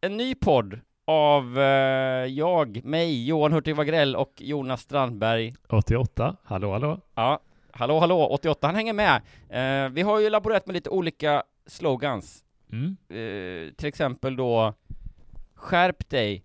[0.00, 5.54] En ny podd av eh, jag, mig, Johan Hurtig Wagrell och Jonas Strandberg.
[5.68, 7.00] 88, hallå hallå.
[7.14, 7.40] Ja,
[7.70, 9.22] hallå hallå, 88, han hänger med.
[9.48, 12.44] Eh, vi har ju laborerat med lite olika slogans.
[12.72, 12.96] Mm.
[13.08, 14.74] Eh, till exempel då
[15.54, 16.44] Skärp dig!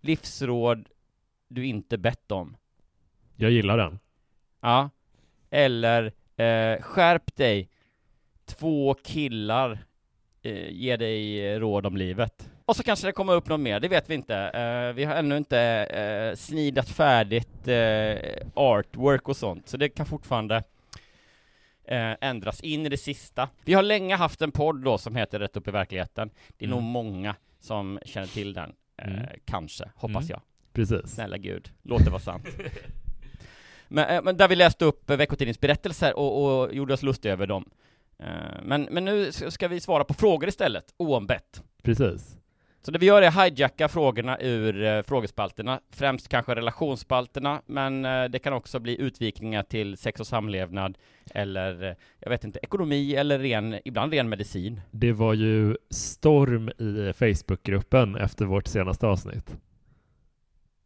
[0.00, 0.88] Livsråd
[1.48, 2.56] du inte bett om.
[3.36, 3.98] Jag gillar den.
[4.60, 4.90] Ja.
[5.50, 7.68] Eller eh, Skärp dig!
[8.44, 9.78] Två killar
[10.42, 12.50] eh, ger dig råd om livet.
[12.64, 14.36] Och så kanske det kommer upp något mer, det vet vi inte.
[14.36, 20.06] Eh, vi har ännu inte eh, snidat färdigt eh, artwork och sånt, så det kan
[20.06, 20.56] fortfarande
[21.84, 23.48] eh, ändras in i det sista.
[23.64, 26.30] Vi har länge haft en podd då som heter Rätt upp i verkligheten.
[26.58, 26.76] Det är Mm.
[26.76, 28.72] nog många som känner till den,
[29.02, 29.26] Mm.
[29.44, 30.28] kanske, hoppas Mm.
[30.30, 30.40] jag.
[30.72, 31.14] Precis.
[31.14, 32.44] Snälla gud, låt det vara sant.
[33.88, 37.70] men, men där vi läste upp veckotidningsberättelser och, och gjorde oss lustiga över dem.
[38.22, 41.62] Eh, Men, men nu ska vi svara på frågor istället, oombett.
[41.82, 42.38] Precis.
[42.84, 48.24] Så det vi gör är hijacka frågorna ur eh, frågespalterna, främst kanske relationsspalterna, men eh,
[48.24, 50.98] det kan också bli utvikningar till sex och samlevnad,
[51.34, 54.80] eller eh, jag vet inte, ekonomi eller ren, ibland ren medicin.
[54.90, 59.56] Det var ju storm i Facebookgruppen efter vårt senaste avsnitt.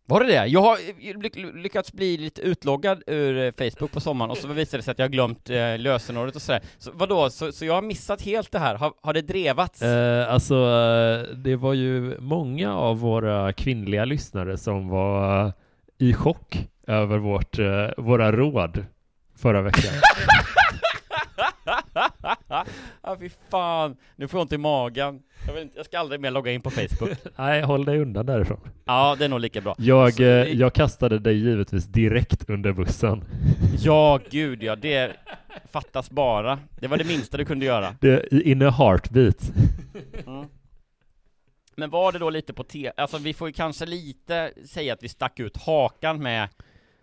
[0.09, 0.47] Var det det?
[0.47, 4.49] Jag har eh, ly- lyckats bli lite utloggad ur eh, Facebook på sommaren och så
[4.49, 6.61] visade det sig att jag glömt eh, lösenordet och sådär.
[6.79, 8.75] Så vadå, så, så jag har missat helt det här?
[8.75, 9.83] Har, har det drevats?
[9.83, 15.53] Eh, alltså, eh, det var ju många av våra kvinnliga lyssnare som var
[15.99, 16.57] i chock
[16.87, 18.85] över vårt, eh, våra råd
[19.39, 19.93] förra veckan.
[23.07, 25.23] ah, fy fan, nu får jag ont i magen.
[25.47, 27.11] Jag, vill inte, jag ska aldrig mer logga in på Facebook.
[27.37, 28.61] Nej, håll dig undan därifrån.
[28.85, 29.75] Ja, det är nog lika bra.
[29.79, 33.25] Jag, Så eh, det- jag kastade dig givetvis direkt under bussen.
[33.79, 35.13] Ja, gud ja, det
[35.71, 36.59] fattas bara.
[36.81, 37.95] Det var det minsta du kunde göra.
[38.01, 39.53] Det, in a heartbeat.
[40.27, 40.47] Mm.
[41.77, 45.03] Men var det då lite på te, alltså vi får ju kanske lite säga att
[45.03, 46.49] vi stack ut hakan med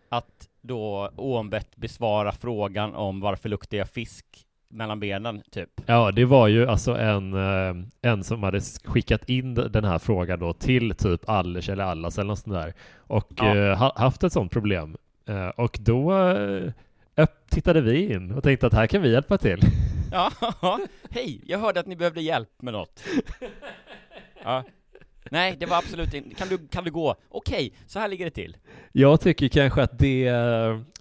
[0.09, 4.25] att då oombett besvara frågan om varför luktar jag fisk
[4.73, 5.69] mellan benen, typ.
[5.85, 10.39] Ja, det var ju alltså en, eh, en som hade skickat in den här frågan
[10.39, 13.56] då till typ Allers eller Allas eller något sånt där och Ja.
[13.57, 14.97] eh, ha, haft ett sånt problem.
[15.28, 16.13] Eh, och då
[17.50, 19.59] tittade vi in och tänkte att här kan vi hjälpa till.
[20.11, 20.31] Ja,
[21.09, 23.03] hej, jag hörde att ni behövde hjälp med något.
[24.44, 24.63] Ja.
[25.31, 27.16] Nej, det var absolut inte, kan du, kan du gå?
[27.29, 28.57] Okej, så här ligger det till.
[28.91, 30.31] Jag tycker kanske att det,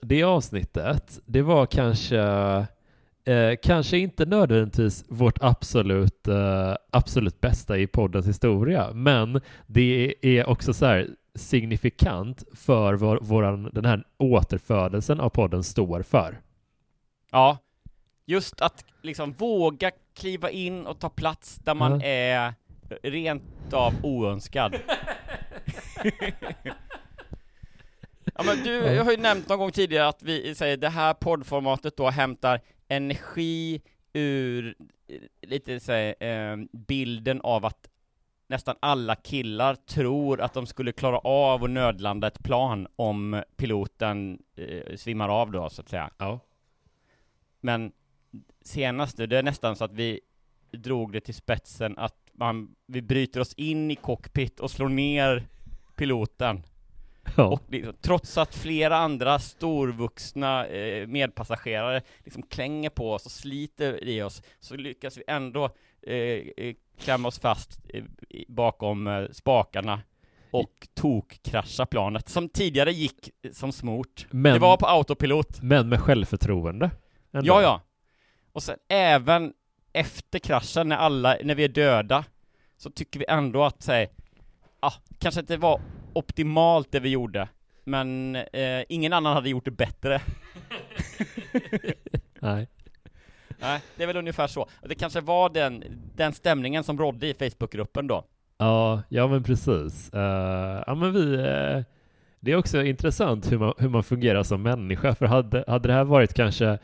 [0.00, 2.16] det avsnittet, det var kanske
[3.24, 10.48] eh, kanske inte nödvändigtvis vårt absolut, eh, absolut bästa i poddens historia, men det är
[10.48, 16.40] också så här signifikant för vad våran, den här återfödelsen av podden står för.
[17.30, 17.58] Ja,
[18.26, 22.06] just att liksom våga kliva in och ta plats där man Ja.
[22.06, 22.54] är
[23.02, 24.74] rent av oönskad.
[28.34, 31.14] ja men du, jag har ju nämnt någon gång tidigare att vi säger det här
[31.14, 33.82] poddformatet då hämtar energi
[34.12, 34.74] ur
[35.08, 37.88] eh, lite så här, eh, bilden av att
[38.46, 44.42] nästan alla killar tror att de skulle klara av att nödlanda ett plan om piloten
[44.56, 46.10] eh, svimmar av då, så att säga.
[46.18, 46.40] Ja.
[47.60, 47.92] Men
[48.62, 50.20] senast nu, det är nästan så att vi
[50.70, 55.46] drog det till spetsen att man, vi bryter oss in i cockpit och slår ner
[55.96, 56.62] piloten.
[57.36, 57.44] Ja.
[57.46, 64.04] Och liksom, trots att flera andra storvuxna eh, medpassagerare liksom klänger på oss och sliter
[64.04, 65.64] i oss, så lyckas vi ändå
[66.06, 68.04] eh, eh, klämma oss fast eh,
[68.48, 70.00] bakom eh, spakarna
[70.50, 74.26] och tokkrascha planet, som tidigare gick eh, som smort.
[74.30, 75.62] Men- Det var på autopilot.
[75.62, 76.90] Men med självförtroende.
[77.32, 77.46] ändå.
[77.46, 77.80] Ja, ja.
[78.52, 79.52] Och sen även
[79.92, 82.24] efter kraschen, när alla, när vi är döda,
[82.76, 84.10] så tycker vi ändå att, säg,
[84.80, 85.80] ah, kanske inte var
[86.12, 87.48] optimalt det vi gjorde,
[87.84, 90.20] men eh, ingen annan hade gjort det bättre.
[92.40, 92.68] Nej.
[93.60, 94.68] Nej, det är väl ungefär så.
[94.82, 95.84] Det kanske var den,
[96.16, 98.24] den stämningen som rådde i Facebookgruppen då.
[98.58, 100.12] Ja, ja men precis.
[100.14, 101.82] Eh, ja men vi, eh,
[102.40, 105.94] det är också intressant hur man, hur man fungerar som människa, för hade, hade det
[105.94, 106.78] här varit kanske,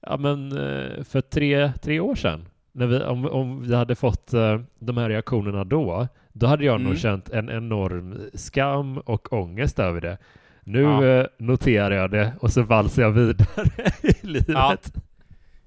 [0.00, 4.30] ja men eh, för tre, tre år sedan, när vi, om, om vi hade fått
[4.78, 6.98] de här reaktionerna då, då hade jag nog Mm.
[6.98, 10.18] känt en enorm skam och ångest över det.
[10.64, 11.04] Nu Ja.
[11.06, 14.48] eh, noterar jag det och så valsar jag vidare i livet.
[14.48, 14.76] Ja.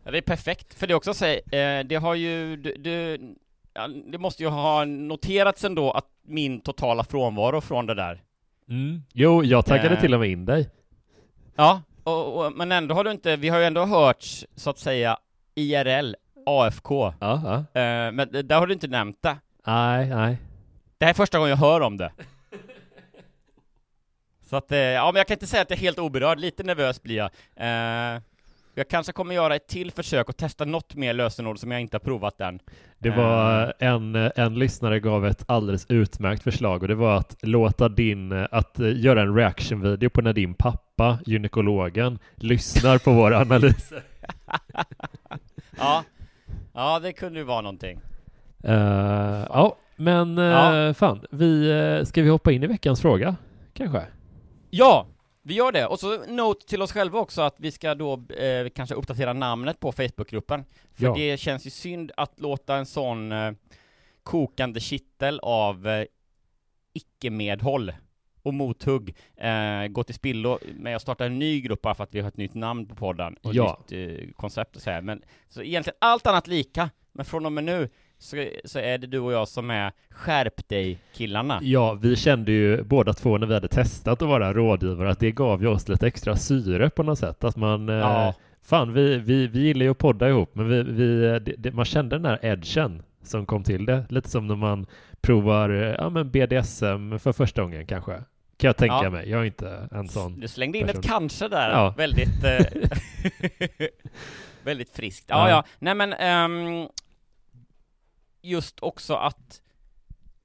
[0.05, 1.39] Ja, det är perfekt, för det också så, eh,
[1.85, 3.19] det har ju, du, du
[3.73, 8.21] ja, det måste ju ha noterats ändå att min totala frånvaro från det där
[8.69, 9.01] Mm.
[9.13, 10.01] Jo, jag taggade Eh.
[10.01, 10.69] till och med in dig.
[11.55, 14.23] Ja, och, och, men ändå har du inte, vi har ju ändå hört
[14.55, 15.17] så att säga
[15.55, 16.15] IRL,
[16.45, 17.41] AFK, Ja,
[17.73, 17.81] ja.
[17.81, 19.37] eh, men det- där har du inte nämnt det.
[19.65, 20.37] Nej, nej.
[21.03, 22.11] Det här är första gången jag hör om det.
[24.49, 26.63] Så att, eh, ja men jag kan inte säga att jag är helt oberörd, lite
[26.63, 27.29] nervös blir jag.
[27.55, 28.21] Eh,
[28.75, 31.95] jag kanske kommer göra ett till försök och testa något mer lösenord som jag inte
[31.95, 32.59] har provat än.
[32.99, 37.89] Det var en, en lyssnare gav ett alldeles utmärkt förslag och det var att låta
[37.89, 44.03] din, att eh, göra en reaction-video på när din pappa, gynekologen, lyssnar på våra analyser.
[45.77, 46.03] Ja,
[46.73, 47.99] ja det kunde ju vara någonting.
[48.63, 50.93] Eh, ja, men uh, Ja.
[50.93, 53.35] fan, vi, eh, ska vi hoppa in i veckans fråga?
[53.73, 54.05] Kanske?
[54.69, 55.07] Ja,
[55.41, 55.85] vi gör det.
[55.87, 59.79] Och så note till oss själva också att vi ska då eh, kanske uppdatera namnet
[59.79, 60.63] på Facebookgruppen.
[60.93, 61.13] För Ja.
[61.17, 63.51] det känns ju synd att låta en sån eh,
[64.23, 66.05] kokande kittel av eh,
[66.93, 67.93] icke-medhåll
[68.43, 72.15] och mothugg eh, gå till spillo med att starta en ny grupp bara för att
[72.15, 73.79] vi har ett nytt namn på podden och Ja.
[73.85, 75.01] ett nytt eh, koncept och så här.
[75.01, 77.89] Men så egentligen allt annat lika, men från och med nu
[78.23, 81.59] så, så är det du och jag som är skärp dig-killarna.
[81.61, 85.31] Ja, vi kände ju båda två när vi hade testat att vara rådgivare att det
[85.31, 87.43] gav ju oss lite extra syre på något sätt.
[87.43, 88.33] Att man, eh, Ja.
[88.61, 92.15] fan vi, vi, vi gillar ju att podda ihop, men vi, vi, det, man kände
[92.15, 94.05] den där edgen som kom till det.
[94.09, 94.85] Lite som när man
[95.21, 98.11] provar eh, ja, men BDSM för första gången kanske.
[98.57, 99.09] Kan jag tänka Ja.
[99.09, 99.29] mig.
[99.29, 100.39] Jag är inte en sån.
[100.39, 100.99] Du slängde in person.
[100.99, 101.93] ett kanske där, Ja.
[101.97, 102.65] väldigt eh,
[104.63, 105.25] Väldigt friskt.
[105.29, 105.55] Ja, Ja.
[105.55, 106.87] ja, nej men ehm,
[108.43, 109.61] Just också att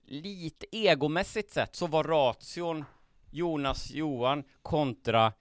[0.06, 2.84] Lite egomässigt sett så var ration
[3.30, 5.32] Jonas Johan kontra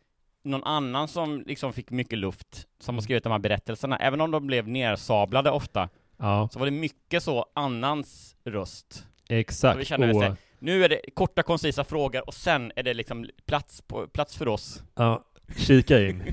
[0.43, 4.31] någon annan som liksom fick mycket luft Som har skrivit de här berättelserna, även om
[4.31, 9.87] de blev nersablade ofta Ja, Så var det mycket så annans röst Så exakt.
[9.87, 13.81] känner så här, Nu är det korta koncisa frågor och sen är det liksom plats,
[13.81, 15.25] på, plats för oss ja,
[15.57, 16.23] kika in.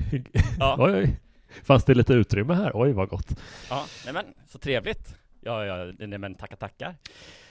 [0.59, 0.75] Ja.
[0.79, 1.19] oj, oj.
[1.63, 2.71] Fanns det lite utrymme här?
[2.73, 3.39] Oj, vad gott.
[3.69, 5.15] Ja, nej men, så trevligt.
[5.45, 6.95] Ja, ja, nej men tackar tackar.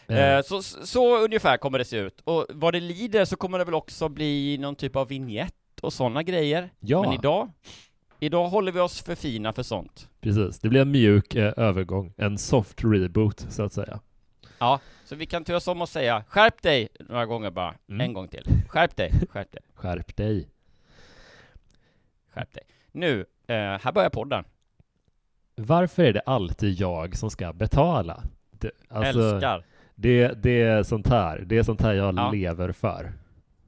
[0.08, 2.20] Eh, Eh, så, så ungefär kommer det se ut.
[2.25, 5.93] Och vad det lider så kommer det väl också bli någon typ av vignett och
[5.93, 6.70] sådana grejer.
[6.81, 7.03] ja.
[7.03, 7.51] Men idag,
[8.20, 10.08] idag håller vi oss för fina för sånt.
[10.20, 14.01] Precis, det blir en mjuk eh, övergång, en soft reboot så att säga.
[14.58, 17.74] Ja, så vi kan turas om och säga skärp dig några gånger bara.
[17.89, 18.01] Mm.
[18.01, 18.44] En gång till.
[18.69, 20.48] Skärp dig, skärp dig, Skärp dig.
[22.34, 22.65] skärp dig.
[22.93, 24.44] Nu, eh, här börjar podden.
[25.56, 28.23] Varför är det alltid jag som ska betala?
[28.51, 29.65] Det, alltså, Älskar.
[29.94, 32.31] Det, det är sånt här, det är sånt här jag Ja.
[32.31, 33.13] lever för.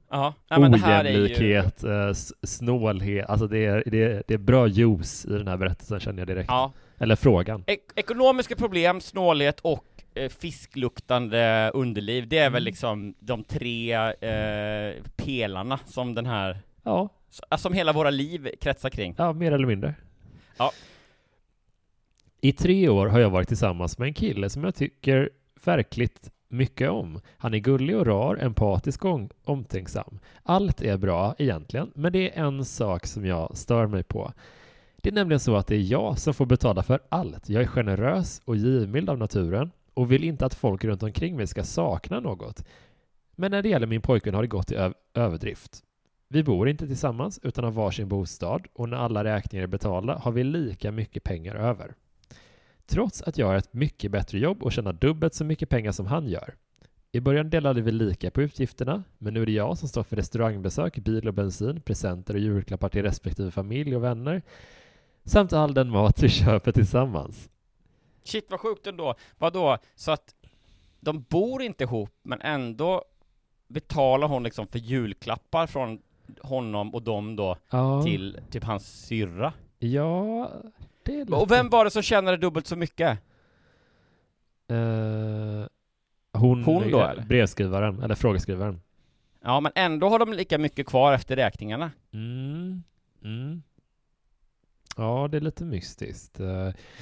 [0.09, 1.17] Ja, ja men det här är ju...
[1.23, 2.11] Ojämlikhet, eh,
[2.43, 6.19] snålhet, alltså det är, det, är, det är bra juice i den här berättelsen känner
[6.19, 6.49] jag direkt.
[6.49, 7.63] Ja, Eller frågan.
[7.67, 12.65] Ek- ekonomiska problem, snålhet och eh, fiskluktande underliv, det är väl Mm.
[12.65, 17.09] liksom de tre eh, pelarna som den här, Ja,
[17.57, 19.15] som hela våra liv kretsar kring.
[19.17, 19.93] ja, mer eller mindre.
[20.57, 20.71] Ja.
[22.41, 25.29] I tre år har jag varit tillsammans med en kille som jag tycker
[25.65, 27.21] verkligt mycket om.
[27.37, 30.19] Han är gullig och rar, empatisk och omtänksam.
[30.43, 34.33] Allt är bra egentligen, men det är en sak som jag stör mig på.
[34.97, 37.49] Det är nämligen så att det är jag som får betala för allt.
[37.49, 41.47] Jag är generös och givmild av naturen och vill inte att folk runt omkring mig
[41.47, 42.65] ska sakna något.
[43.35, 45.83] Men när det gäller min pojkvän har det gått i överdrift.
[46.27, 50.31] Vi bor inte tillsammans utan har varsin bostad och när alla räkningar är betalda har
[50.31, 51.95] vi lika mycket pengar över
[52.87, 56.05] trots att jag har ett mycket bättre jobb och tjänar dubbelt så mycket pengar som
[56.05, 56.55] han gör.
[57.11, 60.15] I början delade vi lika på utgifterna, men nu är det jag som står för
[60.15, 64.41] restaurangbesök, bil och bensin, presenter och julklappar till respektive familj och vänner,
[65.23, 67.49] samt all den mat vi köper tillsammans.
[68.23, 69.15] Shit vad sjukt ändå.
[69.37, 69.77] Vadå?
[69.95, 70.35] Så att
[70.99, 73.03] de bor inte ihop, men ändå
[73.67, 76.01] betalar hon liksom för julklappar från
[76.41, 79.53] honom och dem då Ja, till typ hans syrra?
[79.79, 80.51] ja
[81.07, 81.33] det är lite...
[81.33, 83.19] Och vem var det som tjänade dubbelt så mycket?
[84.69, 85.65] Eh,
[86.33, 87.23] hon, Hon då, eller?
[87.23, 88.81] Brevskrivaren, eller frågeskrivaren.
[89.43, 91.91] Ja, men ändå har de lika mycket kvar efter räkningarna.
[92.13, 92.83] Mm.
[93.23, 93.61] Mm.
[94.97, 96.39] Ja, det är lite mystiskt.
[96.39, 96.47] Eh,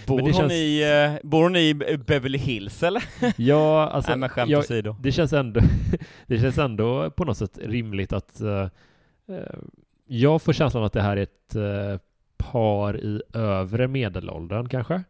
[0.07, 1.73] Bor, det hon känns- i, eh, bor hon i
[2.07, 3.03] Beverly Hills eller?
[3.41, 4.95] ja, alltså, Nej men skämt jag, åsido.
[4.99, 5.61] det känns ändå,
[6.27, 8.67] det känns ändå på något sätt rimligt att eh,
[10.07, 11.99] jag får känslan att det här är ett eh,
[12.51, 15.03] par i övre medelåldern kanske.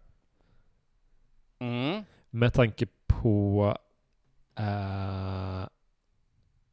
[1.59, 2.03] Mm.
[2.29, 3.77] Med tanke på
[4.59, 5.67] eh,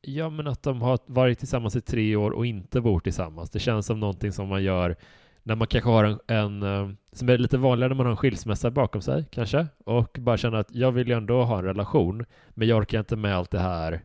[0.04, 3.50] Ja men att de har varit tillsammans i tre år och inte bor tillsammans.
[3.50, 4.96] Det känns som någonting som man gör
[5.42, 8.16] när man kanske har en, en eh, som är lite vanligare när man har en
[8.16, 12.24] skilsmässa bakom sig kanske och bara känner att jag vill ju ändå ha en relation
[12.50, 14.02] men jag orkar inte med allt det här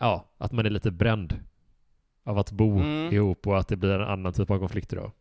[0.00, 1.40] ja, att man är lite bränd
[2.24, 3.14] av att bo Mm.
[3.14, 5.12] ihop och att det blir en annan typ av konflikter då.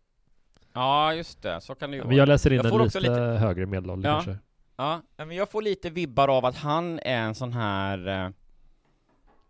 [0.73, 1.61] Ja, just det.
[1.61, 2.17] Så kan det ju Men vara.
[2.17, 4.15] jag läser in Jag en får lite, också lite- högre medelålder Ja.
[4.15, 4.37] kanske.
[4.77, 8.29] Ja, men jag får lite vibbar av att han är en sån här, eh,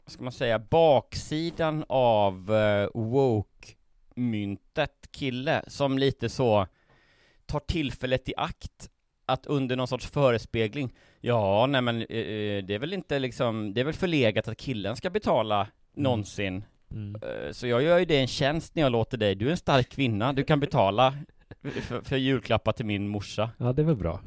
[0.06, 6.68] vad ska man säga, baksidan av eh, woke-myntet kille, som lite så
[7.46, 8.90] tar tillfället i akt
[9.26, 13.74] att under någon sorts förespegling, ja, nej men eh, eh, det är väl inte liksom,
[13.74, 17.16] det är väl förlegat att killen ska betala någonsin, Mm.
[17.22, 19.58] Eh, så jag gör ju det en tjänst när jag låter dig, du är en
[19.58, 21.18] stark kvinna, du kan betala
[21.62, 23.52] för, för julklappar till min morsa.
[23.58, 24.22] Ja, det är väl bra.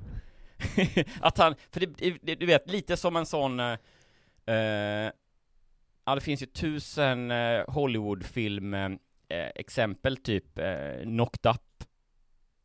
[1.21, 3.77] att han, för det, det, du vet, lite som en sån eh,
[4.47, 5.11] eh,
[6.05, 8.89] Ja det finns ju tusen eh, Hollywoodfilm eh,
[9.55, 11.85] exempel typ eh, Knocked Up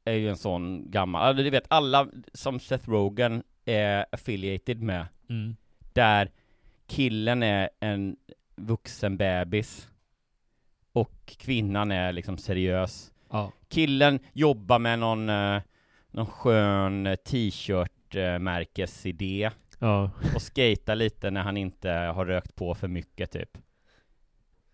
[0.05, 5.05] Är ju en sån gammal, alltså, du vet alla som Seth Rogen är affiliated med
[5.29, 5.55] Mm.
[5.93, 6.31] Där
[6.87, 8.15] killen är en
[8.57, 9.89] vuxen bebis
[10.93, 13.51] Och kvinnan är liksom seriös Ja.
[13.67, 15.61] killen jobbar med någon, eh,
[16.11, 20.11] någon skön eh, t-shirt eh, märkesidé Ja.
[20.35, 23.57] och skejtar lite när han inte har rökt på för mycket typ.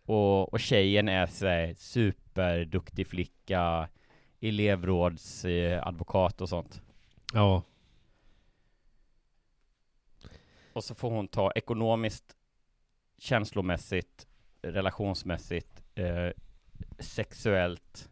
[0.06, 3.90] Och, och tjejen är såhär superduktig flicka,
[4.42, 6.82] elevrådsadvokat eh, advokat och sånt.
[7.34, 7.64] Ja.
[10.74, 12.36] Och så får hon ta ekonomiskt,
[13.24, 14.28] känslomässigt,
[14.62, 16.30] relationsmässigt, eh,
[17.00, 18.10] sexuellt,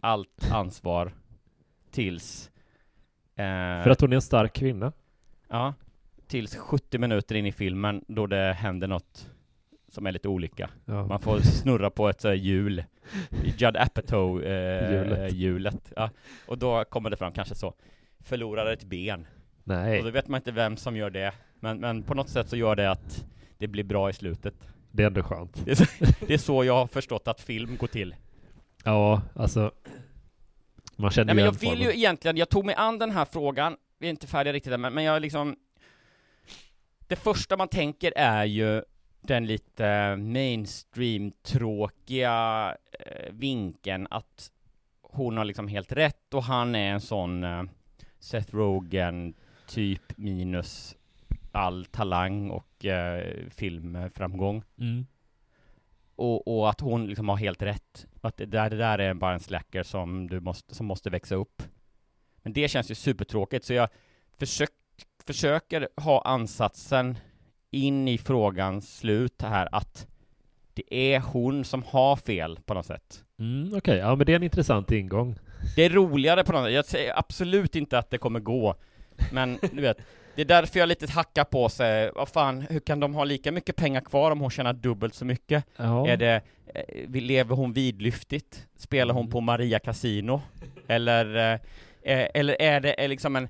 [0.00, 1.12] allt ansvar
[1.90, 2.50] tills
[3.36, 4.92] eh, För att hon är en stark kvinna.
[5.48, 5.74] Ja,
[6.26, 9.30] tills 70 minuter in i filmen då det händer något
[9.88, 10.70] som är lite olika.
[10.84, 11.06] Ja.
[11.06, 12.84] Man får snurra på ett hjul,
[13.56, 15.30] Judd Apatow eh.
[15.96, 16.10] Ja.
[16.46, 17.74] Och då kommer det fram kanske så,
[18.20, 19.26] förlorar ett ben.
[19.64, 22.48] Nej, Och då vet man inte vem som gör det, men, men på något sätt
[22.48, 23.24] så gör det att
[23.58, 24.54] det blir bra i slutet.
[24.90, 25.64] det är ändå skönt.
[25.64, 25.84] Det är så,
[26.26, 28.14] det är så jag har förstått att film går till.
[28.84, 29.72] Ja, alltså.
[30.96, 33.76] Man känner Nej men jag vill ju egentligen, jag tog mig an den här frågan,
[33.98, 35.56] vi är inte färdiga riktigt än, men, men jag liksom
[37.08, 38.82] Det första man tänker är ju
[39.20, 44.50] den lite mainstream tråkiga eh, vinkeln att
[45.02, 47.62] hon har liksom helt rätt och han är en sån eh,
[48.20, 49.34] Seth Rogen
[49.66, 50.96] typ minus
[51.58, 55.06] all talang och eh, filmframgång Mm.
[56.16, 58.06] och, och att hon liksom har helt rätt.
[58.20, 61.34] Att det där, det där är bara en slacker som du måste, som måste växa
[61.34, 61.62] upp.
[62.42, 63.88] Men det känns ju supertråkigt, så jag
[64.38, 64.70] försök,
[65.26, 67.18] försöker ha ansatsen
[67.70, 70.06] in i frågans slut här att
[70.74, 73.24] det är hon som har fel på något sätt.
[73.38, 75.38] Mm, Okej, ja men det är en intressant ingång.
[75.76, 76.72] Det är roligare på något sätt.
[76.72, 78.74] Jag säger absolut inte att det kommer gå.
[79.32, 79.98] Men du vet,
[80.38, 82.10] det är därför jag lite hackar på sig.
[82.14, 85.24] Vad fan, hur kan de ha lika mycket pengar kvar om hon tjänar dubbelt så
[85.24, 85.64] mycket?
[85.76, 86.08] Ja.
[86.08, 86.40] Är det,
[86.74, 88.66] eh, lever hon vidlyftigt?
[88.76, 89.30] Spelar hon Mm.
[89.32, 90.42] på Maria Casino?
[90.88, 91.60] Eller, eh,
[92.12, 93.48] eh, eller är det är liksom en,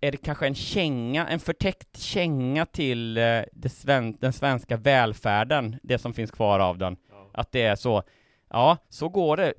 [0.00, 3.14] är det kanske en känga, en förtäckt känga till
[3.52, 6.96] det sven, den svenska välfärden, det som finns kvar av den?
[7.32, 8.02] Att det är så,
[8.50, 9.52] ja, så går det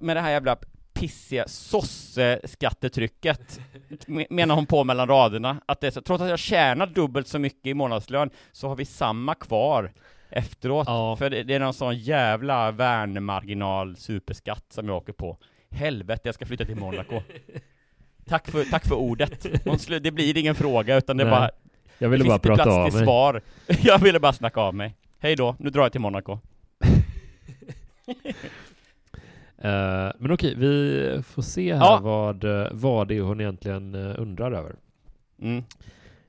[0.00, 0.56] med det här jävla
[1.00, 3.60] pissiga sosse-skattetrycket,
[4.06, 7.28] me- menar hon på mellan raderna, att det är så, trots att jag tjänar dubbelt
[7.28, 9.92] så mycket i månadslön, så har vi samma kvar
[10.30, 10.86] efteråt.
[10.88, 11.16] Ja.
[11.16, 15.36] För det, det är någon sån jävla värnmarginal superskatt som jag åker på.
[15.70, 17.22] Helvete, jag ska flytta till Monaco.
[18.28, 19.46] Tack för, tack för ordet.
[20.02, 21.50] Det blir ingen fråga utan det är bara,
[21.98, 23.04] Jag ville bara prata plats av till mig.
[23.04, 23.42] svar.
[23.82, 24.94] Jag ville bara snacka av mig.
[25.18, 26.38] Hej då, nu drar jag till Monaco.
[29.58, 32.00] Eh, men okej, vi får se här Ja.
[32.02, 34.76] vad, eh, vad det är hon egentligen eh, undrar över.
[35.40, 35.64] Mm.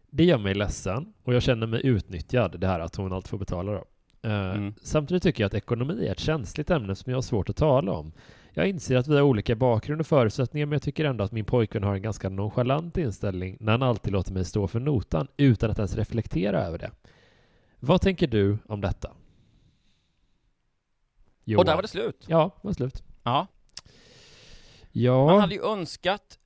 [0.10, 3.38] Det gör mig ledsen och jag känner mig utnyttjad, det här att hon alltid får
[3.38, 3.86] betala då.
[4.22, 4.74] Mm.
[4.82, 7.92] Samtidigt tycker jag att ekonomi är ett känsligt ämne som jag har svårt att tala
[7.92, 8.12] om.
[8.54, 11.46] Jag inser att vi har olika bakgrund och förutsättningar men jag tycker ändå att min
[11.46, 15.72] pojkvän har en ganska nonchalant inställning när han alltid låter mig stå för notan utan
[15.72, 16.92] att ens reflektera över det.
[17.80, 19.12] Vad tänker du om detta?
[21.44, 21.60] Johan.
[21.60, 22.26] Och där var det slut.
[22.28, 23.04] Ja, det var slut.
[23.30, 23.48] Ja.
[24.92, 25.26] Ja.
[25.26, 26.40] Man hade ju önskat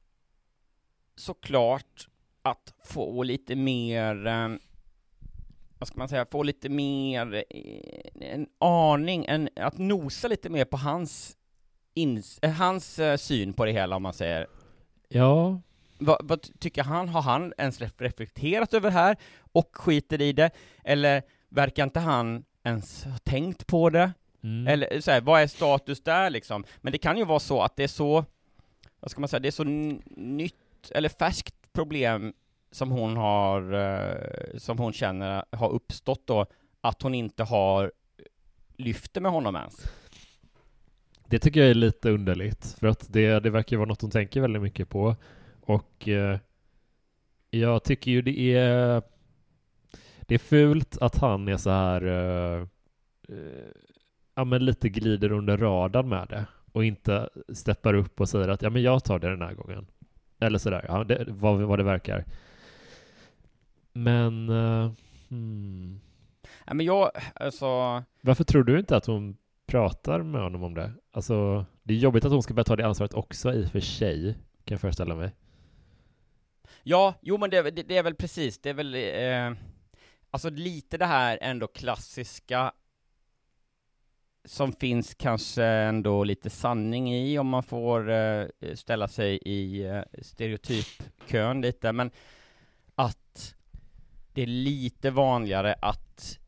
[1.15, 2.07] såklart
[2.41, 4.49] att få lite mer, eh,
[5.77, 10.65] vad ska man säga, få lite mer, eh, en aning, en, att nosa lite mer
[10.65, 11.37] på hans,
[11.93, 14.47] ins, eh, hans syn på det hela om man säger.
[15.09, 15.61] Ja.
[15.99, 17.09] Vad, vad tycker han?
[17.09, 19.17] Har han ens ref- reflekterat över det här
[19.51, 20.51] och skiter i det?
[20.83, 24.11] Eller verkar inte han ens ha tänkt på det?
[24.43, 24.67] Mm.
[24.67, 26.63] Eller så här, vad är status där liksom?
[26.81, 28.25] Men det kan ju vara så att det är så,
[28.99, 29.63] vad ska man säga, det är så
[30.17, 32.33] nytt eller färskt problem
[32.71, 36.45] som hon har, eh, som hon känner har uppstått då,
[36.81, 37.91] att hon inte har
[38.77, 39.85] lyft det med honom ens.
[41.25, 44.41] Det tycker jag är lite underligt, för att det, det verkar vara något hon tänker
[44.41, 45.15] väldigt mycket på.
[45.61, 46.39] Och eh,
[47.49, 49.01] jag tycker ju det är
[50.21, 52.61] det är fult att han är så här eh,
[53.29, 53.71] eh,
[54.35, 58.61] ja men lite glider under radarn med det och inte steppar upp och säger att
[58.61, 59.87] ja men jag tar det den här gången.
[60.39, 62.25] Eller sådär, ja, det, vad, vad det verkar.
[63.93, 64.91] Men eh,
[65.29, 65.99] hmm.
[66.65, 67.67] Ja, men jag, alltså,
[68.21, 70.91] Varför tror du inte att hon pratar med honom om det?
[71.11, 73.79] Alltså, det är jobbigt att hon ska börja ta det ansvaret också i och för
[73.79, 75.31] sig, kan jag föreställa mig.
[76.83, 79.57] ja, jo men det, det, det är väl precis, det är väl, eh,
[80.31, 82.71] alltså lite det här ändå klassiska
[84.45, 90.01] som finns kanske ändå lite sanning i om man får eh, ställa sig i eh,
[90.21, 92.11] stereotypkön lite, men
[92.95, 93.55] att
[94.33, 96.39] det är lite vanligare att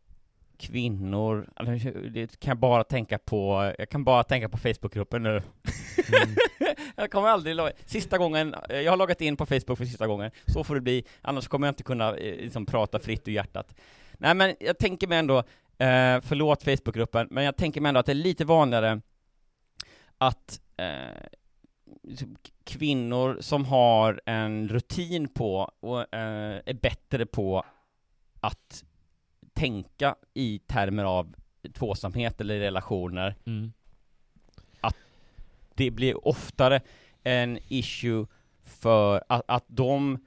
[0.58, 5.30] kvinnor, alltså, det kan jag bara tänka på, jag kan bara tänka på Facebookgruppen nu.
[5.30, 6.36] Mm.
[6.96, 10.32] jag kommer aldrig, sista gången, eh, jag har loggat in på Facebook för sista gången,
[10.46, 13.76] så får det bli, annars kommer jag inte kunna eh, liksom, prata fritt ur hjärtat.
[14.18, 15.44] Nej men jag tänker mig ändå,
[15.78, 19.02] eh, förlåt Facebookgruppen, men jag tänker mig ändå att det är lite vanligare
[20.18, 21.26] att eh,
[22.04, 27.66] liksom kvinnor som har en rutin på och eh, är bättre på
[28.40, 28.84] att
[29.54, 31.36] tänka i termer av
[31.74, 33.72] tvåsamhet eller relationer, Mm.
[35.76, 36.82] det blir oftare
[37.24, 38.28] en issue
[38.64, 40.20] för att, att de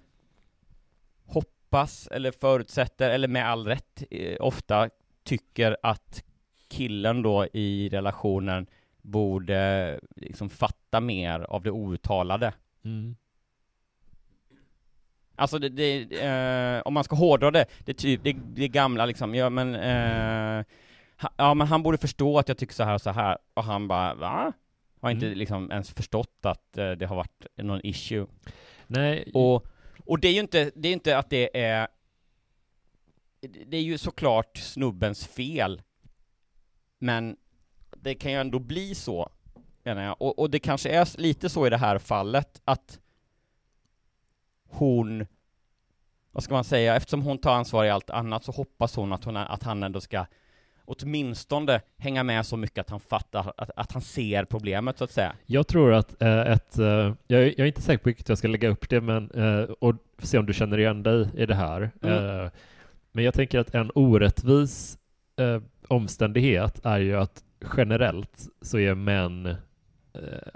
[1.27, 4.91] hoppas eller förutsätter, eller med all rätt eh, ofta
[5.29, 6.25] tycker att
[6.69, 8.67] killen då i relationen
[9.03, 12.53] borde liksom fatta mer av det outtalade.
[12.85, 13.17] Mm.
[15.37, 19.35] Alltså det, det eh, om man ska hårdra det, det, typ, det, det gamla liksom,
[19.35, 20.65] ja men, eh,
[21.21, 23.65] ha, ja men han borde förstå att jag tycker så här och så här, och
[23.65, 24.53] han bara, va?
[25.01, 25.39] Har inte Mm.
[25.39, 28.27] liksom ens förstått att eh, det har varit någon issue.
[28.87, 29.67] Nej, Och,
[30.07, 31.89] och det är ju inte, det är inte att det är,
[33.67, 35.83] det är ju såklart snubbens fel,
[36.99, 37.37] men
[37.97, 39.31] det kan ju ändå bli så,
[39.83, 40.23] menar jag.
[40.23, 43.01] Och, och det kanske är lite så i det här fallet, att
[44.69, 45.27] hon,
[46.33, 49.25] vad ska man säga, eftersom hon tar ansvar i allt annat så hoppas hon att,
[49.25, 50.27] hon, att han ändå ska
[50.85, 55.11] åtminstone hänga med så mycket att han fattar, att, att han ser problemet så att
[55.13, 55.35] säga.
[55.47, 56.79] jag tror att eh, ett...
[56.79, 56.87] Eh,
[57.27, 59.31] jag, är- jag är inte säker på vilket jag ska lägga upp det, men...
[59.31, 61.91] Eh, och se om du känner igen dig i det här.
[62.03, 62.51] Mm.
[63.19, 64.99] Eh, men jag tänker att en orättvis
[65.39, 67.43] eh, omständighet är ju att
[67.77, 70.49] generellt så är män eh,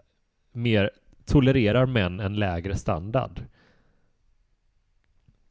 [0.53, 0.90] mer
[1.27, 3.40] tolererar män en lägre standard.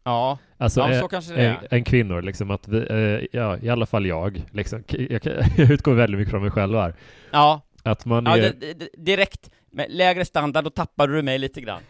[0.03, 1.67] Ja, Alltså ja eh, så kanske det en, är.
[1.69, 5.25] en kvinnor, liksom att vi, eh, ja, i alla fall jag, liksom, jag,
[5.57, 6.93] jag utgår väldigt mycket från mig själv här.
[7.31, 8.53] Ja, Att man ja är,
[8.97, 11.81] direkt, med lägre standard, då tappar du mig lite grann.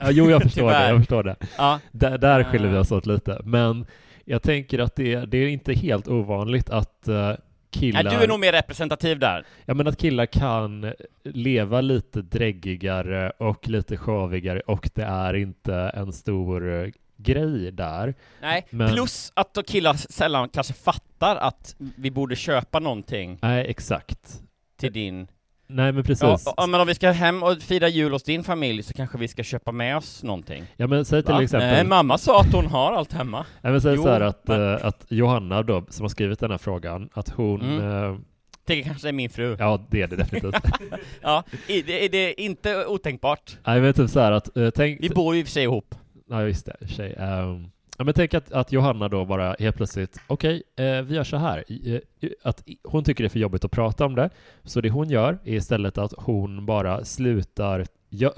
[0.00, 1.36] ja, jo jag förstår det, jag förstår det.
[1.58, 2.80] Ja, Där, där skiljer vi Ah.
[2.80, 3.40] oss åt lite.
[3.44, 3.86] Men
[4.24, 7.32] jag tänker att det, det är inte helt ovanligt att eh,
[7.70, 9.46] killar, Nej, du är nog mer representativ där.
[9.64, 10.92] ja, men att killar kan
[11.24, 18.14] leva lite dräggigare och lite sjavigare och det är inte en stor eh, grej där.
[18.40, 24.40] Nej, Men- plus att killar sällan kanske fattar att vi borde köpa någonting Nej, exakt.
[24.76, 25.26] till din
[25.66, 26.44] Nej men precis.
[26.56, 29.28] ja, men om vi ska hem och fira jul hos din familj så kanske vi
[29.28, 30.64] ska köpa med oss någonting.
[30.76, 31.42] Ja men säg till Va?
[31.42, 33.46] exempel, Nej, mamma sa att hon har allt hemma.
[33.62, 36.40] nej, men säg Jo, så här att, men- eh, att Johanna då, som har skrivit
[36.40, 38.04] den här frågan, att hon, Mm.
[38.12, 38.18] eh,
[38.66, 39.56] Det kanske är min fru.
[39.58, 40.54] ja det är det definitivt.
[41.22, 43.58] Ja, det, det är inte otänkbart.
[43.66, 45.62] nej men typ så här att, eh, tänk, Vi bor ju i och för sig
[45.62, 45.94] ihop.
[46.30, 46.76] Ja, just det.
[46.88, 47.14] Tjej.
[47.18, 51.24] Ehm, ja, men tänk att, att Johanna då bara helt plötsligt, okej, eh, vi gör
[51.24, 51.64] så här.
[51.86, 52.00] Eh,
[52.42, 54.30] Att hon tycker det är för jobbigt att prata om det,
[54.62, 57.86] så det hon gör är istället att hon bara slutar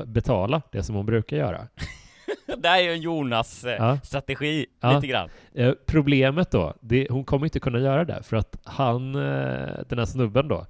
[0.06, 1.60] betala det som hon brukar göra.
[2.58, 4.92] Det här är ju en Jonas-strategi, Ja.
[4.94, 5.28] lite grann.
[5.54, 9.98] Eh, problemet då, det, hon kommer inte kunna göra det, för att han, eh, den
[9.98, 10.66] här snubben då,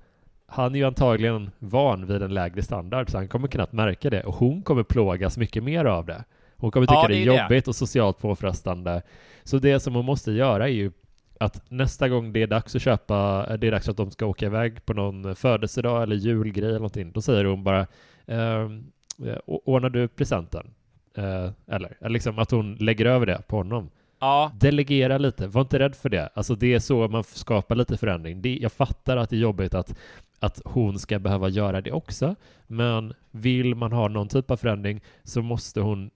[0.47, 4.23] han är ju antagligen van vid en lägre standard, så han kommer knappt märka det,
[4.23, 6.25] och hon kommer plågas mycket mer av det.
[6.57, 7.43] Hon kommer tycka Ja, det det är det.
[7.43, 9.03] jobbigt och socialt påfrestande.
[9.45, 10.93] Så det som hon måste göra är ju
[11.41, 14.47] att nästa gång det är dags att köpa, det är dags att de ska åka
[14.47, 17.87] iväg på någon födelsedag eller julgrej eller någonting, då säger hon bara
[18.27, 18.87] ehm,
[19.27, 20.67] eh, ordnar du presenten?
[21.15, 23.91] Eh, eller, eller liksom att hon lägger över det på honom.
[24.21, 26.29] Ja, Delegera lite, var inte rädd för det.
[26.35, 28.43] Alltså det är så man skapar lite förändring.
[28.43, 29.95] Det, jag fattar att det är jobbigt att,
[30.41, 32.35] att hon ska behöva göra det också,
[32.67, 36.11] men vill man ha någon typ av förändring så måste hon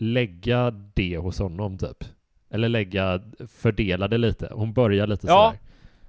[0.00, 2.04] lägga det hos honom typ.
[2.50, 4.48] Eller lägga, fördela det lite.
[4.52, 5.46] Hon börjar lite Ja.
[5.54, 5.60] sådär.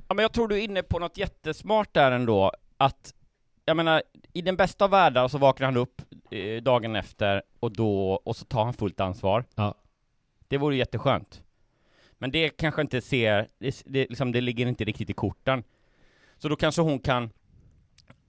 [0.08, 3.14] Ja men jag tror du är inne på något jättesmart där ändå, att
[3.66, 6.02] jag menar, i den bästa av världar så vaknar han upp
[6.32, 9.46] eh, dagen efter och då, och så tar han fullt ansvar.
[9.56, 9.76] Ja.
[10.48, 11.44] Det vore jätteskönt.
[12.18, 15.64] Men det kanske inte ser, det, det, liksom, det ligger inte riktigt i korten.
[16.38, 17.30] Så då kanske hon kan,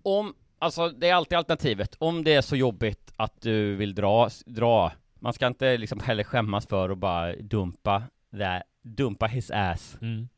[0.03, 4.29] om, alltså det är alltid alternativet, om det är så jobbigt att du vill dra,
[4.47, 9.97] dra, man ska inte liksom heller skämmas för att bara dumpa, där, dumpa his ass
[10.01, 10.29] Mm.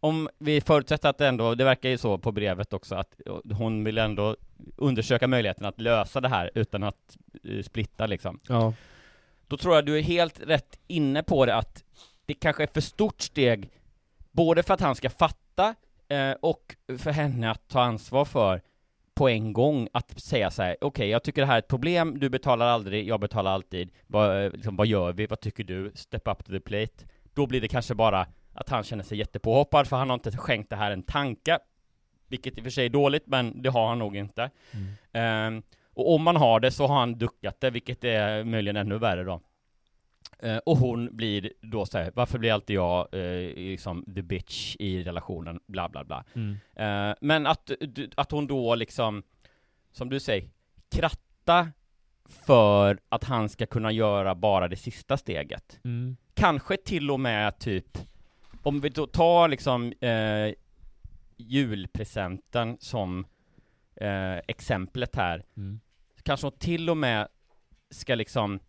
[0.00, 3.20] om vi förutsätter att det ändå, det verkar ju så på brevet också, att
[3.52, 4.36] hon vill ändå
[4.76, 8.40] undersöka möjligheten att lösa det här utan att eh, splitta liksom.
[8.48, 8.74] Ja.
[9.46, 11.84] Då tror jag du är helt rätt inne på det att
[12.26, 13.70] det kanske är för stort steg,
[14.30, 15.74] både för att han ska fatta
[16.08, 18.60] eh, och för henne att ta ansvar för
[19.16, 22.18] på en gång att säga så här: okej jag tycker det här är ett problem,
[22.18, 25.92] du betalar aldrig, jag betalar alltid, vad, eh, liksom, vad gör vi, vad tycker du,
[25.94, 27.04] step up to the plate.
[27.34, 30.70] Då blir det kanske bara att han känner sig jättepåhoppad för han har inte skänkt
[30.70, 31.58] det här en tanke,
[32.28, 34.50] vilket i och för sig är dåligt, men det har han nog inte.
[34.70, 34.86] Mm.
[35.12, 35.62] Ehm,
[35.94, 39.24] och om man har det så har han duckat det, vilket är möjligen ännu värre
[39.24, 39.40] då.
[40.38, 45.02] Eh, och hon blir då såhär, varför blir alltid jag eh, liksom the bitch i
[45.02, 46.24] relationen, bla bla bla.
[46.34, 46.56] Mm.
[46.74, 47.70] Eh, men att,
[48.14, 49.22] att hon då liksom,
[49.92, 50.48] som du säger,
[50.90, 51.68] kratta
[52.24, 55.80] för att han ska kunna göra bara det sista steget.
[55.84, 56.16] Mm.
[56.34, 57.98] Kanske till och med typ,
[58.62, 60.54] om vi då tar liksom eh,
[61.36, 63.26] julpresenten som
[63.96, 65.80] eh, exemplet här, Mm.
[66.22, 67.28] kanske hon till och med
[67.90, 68.60] ska liksom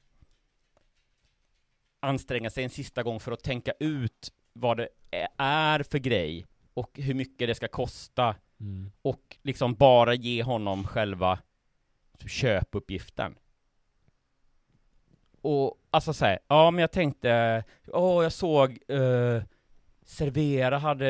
[2.00, 4.90] anstränga sig en sista gång för att tänka ut vad det
[5.38, 8.92] är för grej och hur mycket det ska kosta Mm.
[9.02, 11.40] och liksom bara ge honom själva
[12.28, 13.36] köpuppgiften.
[15.42, 19.44] Och alltså såhär, ja men jag tänkte, åh jag såg eh,
[20.06, 21.08] Servera hade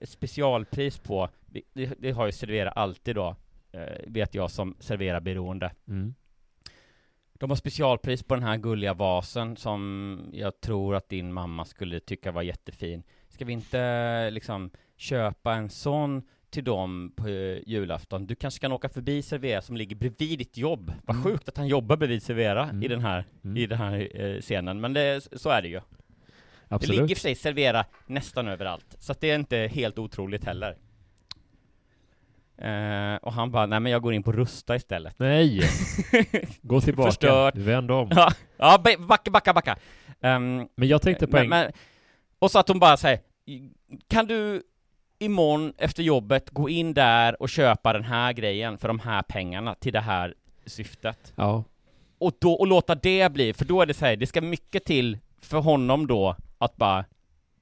[0.00, 3.36] ett specialpris på, det, det, har ju Servera alltid då,
[3.72, 5.72] eh, vet jag som servera beroende.
[5.88, 6.14] Mm.
[7.40, 12.00] De har specialpris på den här gulliga vasen som jag tror att din mamma skulle
[12.00, 13.02] tycka var jättefin.
[13.28, 18.26] Ska vi inte liksom köpa en sån till dem på eh, julafton?
[18.26, 20.92] Du kanske kan åka förbi Servera som ligger bredvid ditt jobb.
[21.04, 21.24] Vad Mm.
[21.24, 22.82] sjukt att han jobbar bredvid Servera Mm.
[22.82, 23.56] i den här, Mm.
[23.56, 25.80] i den här eh, scenen, men det, så är det ju.
[26.68, 27.00] Det Absolut.
[27.00, 30.76] ligger för sig Servera nästan överallt, så det är inte helt otroligt heller.
[32.58, 35.18] Eh, och han bara, nej men jag går in på Rusta istället.
[35.18, 35.60] Nej!
[36.62, 37.10] Gå tillbaka.
[37.10, 37.56] Förstört.
[37.56, 38.08] Vänd om.
[38.10, 39.76] Ja, ja ba- backa, backa, backa.
[40.20, 41.48] Ehm, Men jag tänkte på en...
[41.48, 41.72] men,
[42.38, 43.20] och så att hon bara säger,
[44.08, 44.62] kan du
[45.18, 49.74] imorgon efter jobbet gå in där och köpa den här grejen för de här pengarna
[49.74, 50.34] till det här
[50.66, 51.32] syftet?
[51.36, 51.64] Ja.
[52.18, 54.84] Och då, och låta det bli, för då är det så här, det ska mycket
[54.84, 57.04] till för honom då att bara,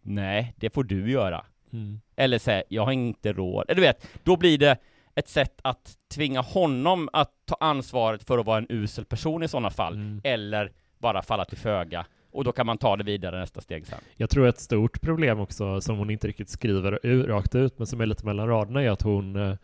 [0.03, 1.45] nej, det får du göra.
[1.73, 2.01] Mm.
[2.17, 3.65] Eller säga, jag har inte råd.
[3.69, 4.77] Eller du vet, då blir det
[5.15, 9.49] ett sätt att tvinga honom att ta ansvaret för att vara en usel person i
[9.49, 9.95] sådana fall.
[9.95, 10.21] Mm.
[10.25, 12.07] Eller bara falla till föga.
[12.31, 13.99] Och då kan man ta det vidare nästa steg sen.
[14.17, 18.01] Jag tror ett stort problem också, som hon inte riktigt skriver rakt ut, men som
[18.01, 19.57] är lite mellan raderna, är att hon, eh,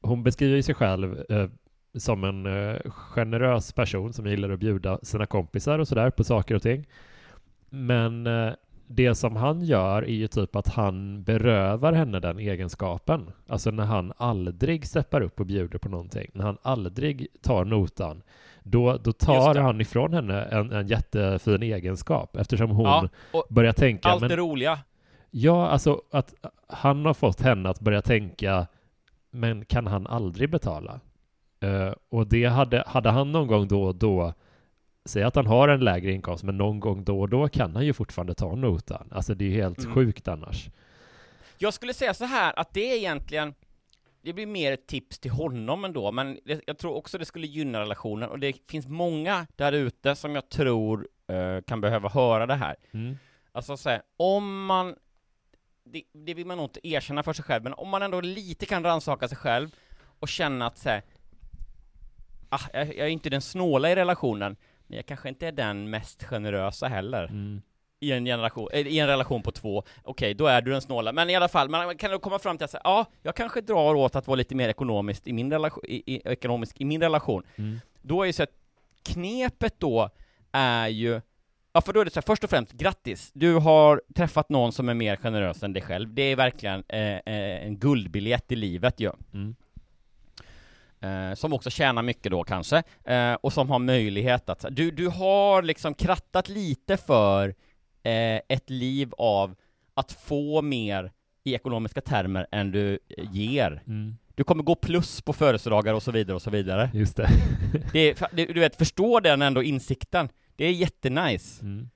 [0.00, 1.48] hon beskriver sig själv eh,
[1.98, 6.54] som en eh, generös person som gillar att bjuda sina kompisar och sådär på saker
[6.54, 6.86] och ting.
[7.70, 8.52] Men eh,
[8.86, 13.30] det som han gör är ju typ att han berövar henne den egenskapen.
[13.48, 18.22] Alltså när han aldrig steppar upp och bjuder på någonting, när han aldrig tar notan,
[18.62, 24.08] då, då tar han ifrån henne en, en jättefin egenskap eftersom hon Ja, börjar tänka
[24.08, 24.78] allt men, det roliga.
[25.30, 26.34] Ja, alltså att
[26.68, 28.66] han har fått henne att börja tänka
[29.30, 31.00] men kan han aldrig betala?
[31.60, 34.32] Eh, och det hade, hade han någon gång då och då
[35.06, 37.86] Säg att han har en lägre inkomst, men någon gång då och då kan han
[37.86, 39.08] ju fortfarande ta notan.
[39.12, 39.94] Alltså det är ju helt Mm.
[39.94, 40.68] sjukt annars.
[41.58, 43.54] Jag skulle säga så här att det är egentligen
[44.22, 47.46] det blir mer ett tips till honom ändå, men det, jag tror också det skulle
[47.46, 52.46] gynna relationen, och det finns många där ute som jag tror eh, kan behöva höra
[52.46, 52.76] det här.
[52.92, 53.18] Mm.
[53.52, 54.94] Alltså så här, om man,
[55.84, 58.66] det, det vill man nog inte erkänna för sig själv, men om man ändå lite
[58.66, 59.68] kan rannsaka sig själv
[60.20, 61.02] och känna att så här,
[62.48, 65.90] ah, jag, jag är inte den snåla i relationen, men jag kanske inte är den
[65.90, 67.62] mest generösa heller Mm.
[68.00, 71.12] i en generation, eh, i en relation på två, okej, då är du den snåla.
[71.12, 73.60] Men i alla fall, man kan då komma fram till att säga, ja, jag kanske
[73.60, 77.00] drar åt att vara lite mer ekonomiskt i min relation, i, i, ekonomisk i min
[77.02, 77.42] relation.
[77.56, 77.80] Mm.
[78.02, 78.52] Då är ju så att
[79.02, 80.10] knepet då
[80.52, 81.20] är ju,
[81.72, 84.72] ja för då är det så här, först och främst, grattis, du har träffat någon
[84.72, 86.14] som är mer generös än dig själv.
[86.14, 89.10] Det är verkligen eh, eh, en guldbiljett i livet ju.
[89.34, 89.56] Mm.
[91.06, 95.08] Eh, som också tjänar mycket då kanske, eh, och som har möjlighet att, du, du
[95.08, 97.48] har liksom krattat lite för
[98.02, 99.54] eh, ett liv av
[99.94, 101.12] att få mer
[101.44, 103.82] i ekonomiska termer än du eh, ger.
[103.86, 104.16] Mm.
[104.34, 106.90] Du kommer gå plus på födelsedagar och så vidare och så vidare.
[106.94, 107.28] Just det.
[107.92, 110.28] Det är, du vet, förstå den ändå insikten.
[110.56, 111.62] Det är jättenice.
[111.62, 111.88] Mm.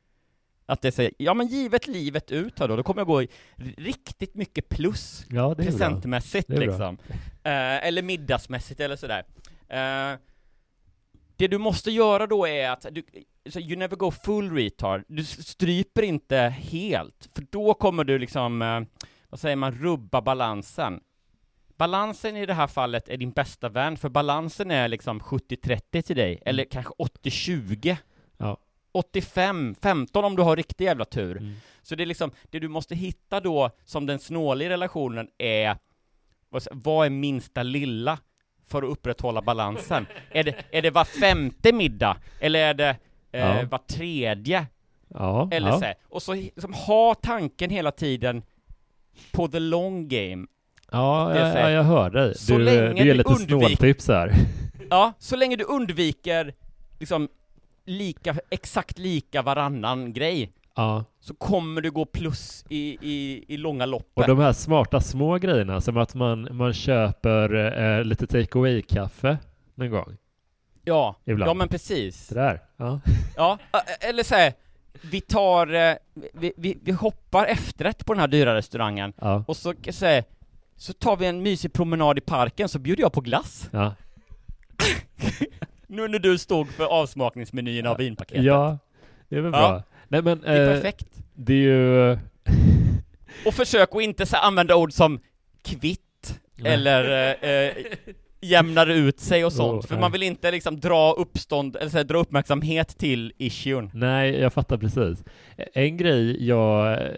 [0.70, 3.28] Att det säger, ja men givet livet ut här då, då kommer jag gå i
[3.76, 6.98] riktigt mycket plus Ja, presentmässigt liksom.
[7.42, 9.24] Eh, eller middagsmässigt eller sådär.
[9.68, 10.18] Eh,
[11.36, 13.02] det du måste göra då är att, du,
[13.50, 18.62] så you never go full retard, du stryper inte helt, för då kommer du liksom,
[18.62, 18.80] eh,
[19.28, 21.00] vad säger man, rubba balansen.
[21.76, 26.16] Balansen i det här fallet är din bästa vän, för balansen är liksom 70-30 till
[26.16, 27.96] dig, eller kanske 80-20.
[28.36, 28.58] Ja.
[28.94, 31.36] 85-15 om du har riktig jävla tur.
[31.36, 31.54] Mm.
[31.82, 35.76] Så det är liksom, det du måste hitta då som den snåliga relationen är,
[36.70, 38.18] vad, är minsta lilla
[38.66, 40.06] för att upprätthålla balansen?
[40.30, 42.16] är, det, är det var femte middag?
[42.40, 42.96] Eller är det
[43.32, 43.66] eh, Ja.
[43.70, 44.66] var tredje?
[45.08, 45.78] Ja, Eller ja.
[45.78, 45.94] så här.
[46.08, 48.42] Och så liksom, ha tanken hela tiden
[49.32, 50.46] på the long game.
[50.92, 51.68] ja, det är ja, så här.
[51.68, 52.34] ja, jag hör dig.
[52.48, 54.32] Du, du ger lite undvik- snåltips här.
[54.90, 56.54] Ja, så länge du undviker
[56.98, 57.28] liksom
[57.90, 61.04] lika, exakt lika varannan grej, Ja.
[61.20, 64.10] så kommer du gå plus i, i, i långa loppet.
[64.14, 67.54] Och de här smarta små grejerna, som att man, man köper
[67.98, 69.38] eh, lite take away-kaffe
[69.74, 70.16] någon gång.
[70.84, 71.50] Ja, Ibland.
[71.50, 72.28] ja men precis.
[72.28, 72.60] Det där.
[72.76, 73.00] Ja.
[73.36, 73.58] Ja,
[74.00, 74.52] eller så här,
[75.10, 75.94] vi tar, eh,
[76.32, 79.44] vi, vi, vi hoppar efterrätt på den här dyra restaurangen, Ja.
[79.48, 80.24] och så, så, här,
[80.76, 83.68] så tar vi en mysig promenad i parken, så bjuder jag på glass.
[83.72, 83.94] Ja.
[85.90, 88.44] Nu när du stod för avsmakningsmenyn av vinpaketet.
[88.44, 88.78] ja,
[89.28, 89.58] det är väl Ja.
[89.58, 89.82] bra.
[90.08, 91.08] Nej men, Det är eh, perfekt.
[91.34, 92.10] det är ju...
[93.46, 95.20] Och försök att inte använda ord som
[95.62, 96.72] kvitt, Nej.
[96.74, 97.72] eller eh, eh,
[98.40, 100.00] jämnar ut sig och sånt, Oh, för nej.
[100.00, 103.90] man vill inte liksom dra uppstånd, eller så här, dra uppmärksamhet till issuen.
[103.94, 105.24] Nej, jag fattar precis.
[105.74, 106.92] En grej jag...
[106.92, 107.08] eh,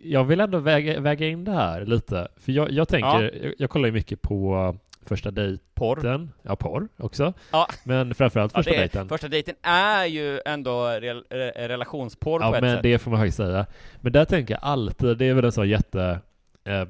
[0.00, 2.28] Jag vill ändå väga, väga in det här lite.
[2.36, 5.58] För jag, jag tänker, jag, jag kollar ju mycket på första dejten.
[5.74, 6.28] Porr.
[6.42, 7.32] Ja, porr också.
[7.52, 7.68] Ja.
[7.84, 9.08] Men framförallt Ja, första det är, dejten.
[9.08, 12.82] första dejten är ju ändå rel, re, relationsporr Ja, på ett men sätt.
[12.82, 13.66] det får man faktiskt säga.
[14.00, 16.20] Men där tänker jag alltid, det är väl en sån jätte,
[16.64, 16.84] eh,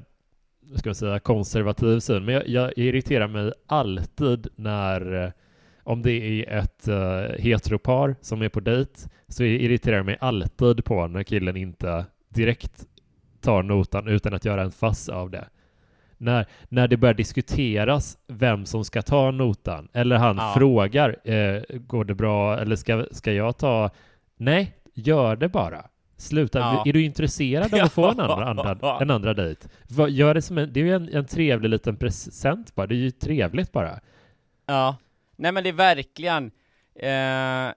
[0.75, 2.25] ska man säga, konservativ syn.
[2.25, 5.29] Men jag, jag irriterar mig alltid när, eh,
[5.83, 8.91] om det är ett eh, heteropar som är på dejt,
[9.27, 12.85] så irriterar jag mig alltid på när killen inte direkt
[13.41, 15.47] tar notan utan att göra en fass av det.
[16.21, 20.53] När, när det börjar diskuteras vem som ska ta notan, eller han Ja.
[20.57, 23.89] frågar, eh, går det bra, eller ska, ska jag ta?
[24.37, 25.85] Nej, gör det bara.
[26.17, 26.59] Sluta.
[26.59, 26.83] Ja.
[26.85, 29.67] Är du intresserad av att få en andra, andra, en andra dejt?
[30.09, 32.87] Gör det som en, det är ju en, en trevlig liten present bara.
[32.87, 33.99] Det är ju trevligt bara.
[34.65, 34.95] Ja.
[35.35, 36.51] Nej men det är verkligen,
[36.95, 37.73] eh,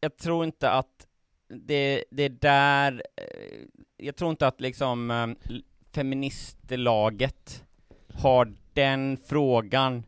[0.00, 1.06] jag tror inte att
[1.48, 3.58] det, det är där, eh,
[3.96, 5.26] jag tror inte att liksom eh,
[5.94, 7.64] feministlaget
[8.14, 10.02] har den frågan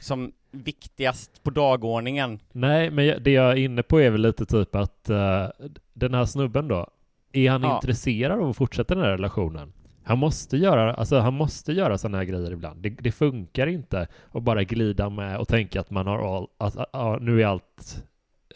[0.00, 2.38] som viktigast på dagordningen.
[2.52, 5.46] Nej, men det jag är inne på är väl lite typ att eh,
[5.94, 6.86] den här snubben då,
[7.32, 7.74] är han Ja.
[7.74, 9.72] intresserad av att fortsätta den här relationen?
[10.04, 12.82] Han måste göra, alltså han måste göra sådana här grejer ibland.
[12.82, 16.76] Det, det funkar inte att bara glida med och tänka att man har all, att,
[16.76, 18.04] att, ja, nu är allt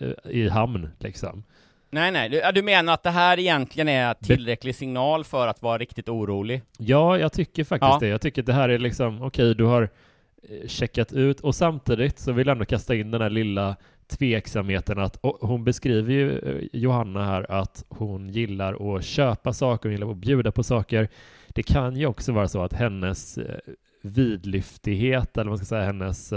[0.01, 1.45] eh, i hamn liksom.
[1.95, 5.79] Nej, nej, du, du menar att det här egentligen är tillräcklig signal för att vara
[5.79, 6.63] riktigt orolig?
[6.79, 7.99] Ja, jag tycker faktiskt Ja.
[8.01, 8.09] det.
[8.09, 12.19] Jag tycker att det här är liksom, okej, du har eh, checkat ut och samtidigt
[12.19, 13.77] så vill jag ändå kasta in den här lilla
[14.07, 19.93] tveksamheten att hon beskriver ju eh, Johanna här att hon gillar att köpa saker, hon
[19.93, 21.09] gillar att bjuda på saker.
[21.49, 23.57] Det kan ju också vara så att hennes eh,
[24.03, 26.33] vidlyftighet, eller vad man ska säga, hennes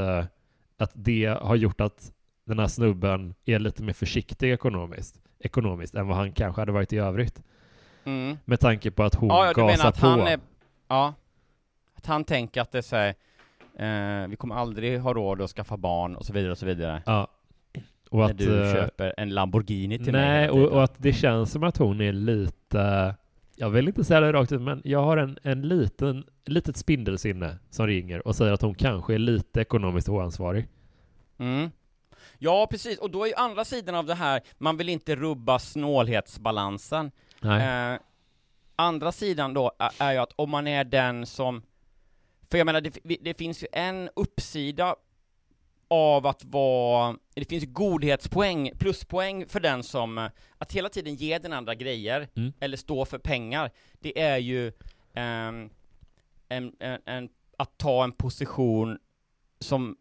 [0.77, 2.11] att det har gjort att
[2.45, 6.93] den här snubben är lite mer försiktig ekonomiskt, ekonomiskt än vad han kanske hade varit
[6.93, 7.41] i övrigt.
[8.03, 8.37] Mm.
[8.45, 10.07] Med tanke på att hon Ja, du menar gasar att på.
[10.07, 10.39] han är,
[10.87, 11.13] ja,
[11.95, 13.15] att han tänker att det är så här,
[14.23, 17.03] eh, vi kommer aldrig ha råd att skaffa barn och så vidare och så vidare.
[17.05, 17.27] Ja.
[18.09, 21.13] Och när att, du eh, köper en Lamborghini till mig nej, och, och att det
[21.13, 23.15] känns som att hon är lite,
[23.55, 27.57] jag vill inte säga det rakt ut, men jag har en, en liten, litet spindelsinne
[27.69, 30.67] som ringer och säger att hon kanske är lite ekonomiskt oansvarig.
[31.37, 31.71] Mm.
[32.45, 35.59] Ja, precis, och då är ju andra sidan av det här, man vill inte rubba
[35.59, 37.11] snålhetsbalansen.
[37.93, 37.99] Eh,
[38.75, 41.61] andra sidan då är, ju att om man är den som,
[42.49, 44.95] för jag menar, det, det finns ju en uppsida
[45.87, 51.37] av att vara, det finns godhetspoäng, pluspoäng för den som, eh, att hela tiden ge
[51.39, 52.53] den andra grejer, Mm.
[52.59, 54.71] eller stå för pengar, det är ju
[55.13, 55.69] ehm,
[56.49, 58.99] en, en, en, att ta en position
[59.59, 59.97] som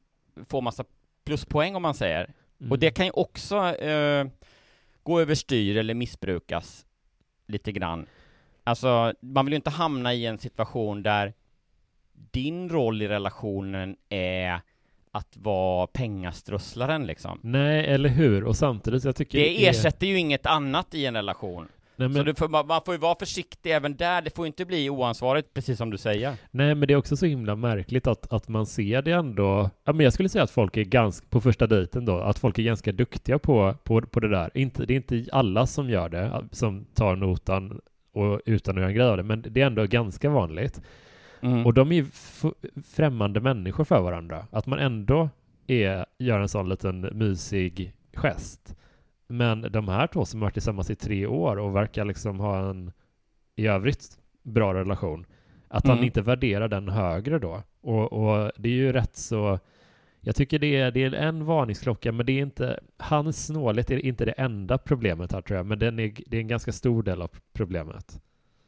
[0.46, 0.84] får massa
[1.24, 2.30] pluspoäng om man säger.
[2.60, 2.72] Mm.
[2.72, 4.26] Och det kan ju också eh,
[5.02, 6.86] gå överstyr eller missbrukas
[7.46, 8.06] lite grann.
[8.64, 11.32] Alltså, man vill ju inte hamna i en situation där
[12.12, 14.60] din roll i relationen är
[15.10, 17.40] att vara pengaströsslaren liksom.
[17.42, 18.44] Nej, eller hur?
[18.44, 21.68] Och samtidigt, jag tycker Det är- ersätter ju inget annat i en relation.
[21.96, 24.46] Nej, Så men, du får, man får ju vara försiktig även där, det får ju
[24.46, 26.36] inte bli oansvarigt, precis som du säger.
[26.50, 29.70] nej, men det är också så himla märkligt att, att man ser det ändå.
[29.84, 32.58] Ja, men jag skulle säga att folk är ganska, på första dejten då, att folk
[32.58, 34.50] är ganska duktiga på, på, på det där.
[34.54, 37.80] Inte, det är inte alla som gör det, som tar notan
[38.12, 40.80] och utan att göra en grej av det, men det är ändå ganska vanligt.
[41.40, 41.66] Mm.
[41.66, 42.06] Och de är ju
[42.94, 44.46] främmande människor för varandra.
[44.50, 45.28] Att man ändå
[45.66, 48.76] är, gör en sån liten mysig gest.
[49.26, 52.70] Men de här två som har varit tillsammans i tre år och verkar liksom ha
[52.70, 52.92] en
[53.56, 55.26] i övrigt bra relation.
[55.68, 56.04] Att han Mm.
[56.04, 57.62] inte värderar den högre då.
[57.80, 59.58] Och, och det är ju rätt så
[60.20, 64.06] jag tycker det är, det är en varningsklocka, men det är inte, hans snålhet är
[64.06, 67.02] inte det enda problemet här tror jag, men den är, det är en ganska stor
[67.02, 68.20] del av problemet.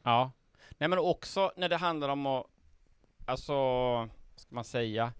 [0.03, 0.33] Ja.
[0.79, 2.45] Nej men också när det handlar om att,
[3.25, 5.12] alltså, vad ska man säga,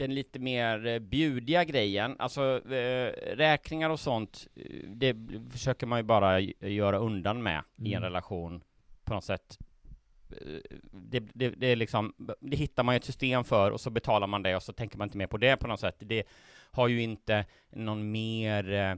[0.00, 5.16] den lite mer eh, bjudiga grejen, alltså eh, räkningar och sånt, eh, det
[5.50, 8.02] försöker man ju bara göra undan med i en Mm.
[8.02, 8.62] relation
[9.04, 9.58] på något sätt.
[10.92, 14.26] Det, det, det är liksom, det hittar man ju ett system för och så betalar
[14.26, 15.96] man det och så tänker man inte mer på det på något sätt.
[15.98, 16.22] Det
[16.72, 18.94] har ju inte någon mer eh,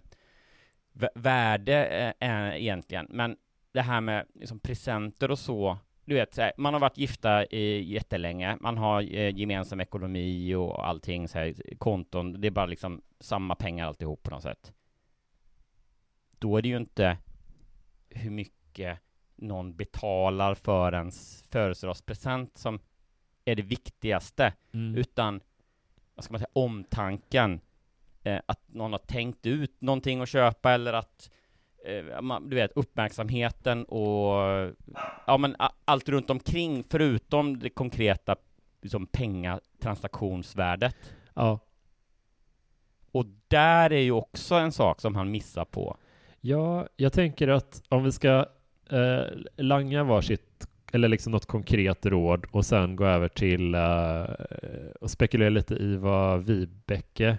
[0.93, 3.37] vä- värde eh, egentligen, men
[3.73, 7.93] det här med liksom presenter och så, du vet, här, man har varit gifta i
[7.93, 13.03] jättelänge, man har eh, gemensam ekonomi och allting, så här, konton, det är bara liksom
[13.21, 14.73] samma pengar alltihop på något sätt.
[16.39, 17.19] Då är det ju inte
[18.09, 18.99] hur mycket
[19.37, 22.79] någon betalar för ens födelsedagspresent som
[23.45, 24.95] är det viktigaste, Mm.
[24.95, 25.41] utan,
[26.15, 27.61] vad ska man säga, omtanken.
[28.23, 31.31] Eh, att någon har tänkt ut någonting att köpa eller att
[32.43, 34.35] du vet, uppmärksamheten och
[35.27, 38.37] ja men allt runt omkring förutom det konkreta
[38.83, 40.97] liksom pengatransaktionsvärdet.
[41.35, 41.59] Ja,
[43.13, 45.97] Och där är ju också en sak som han missar på.
[46.41, 48.47] Ja, jag tänker att om vi ska
[48.91, 49.25] eh,
[49.57, 54.25] langa varsitt, eller liksom något konkret råd och sen gå över till eh,
[55.01, 57.39] och spekulera lite i vad Vibeke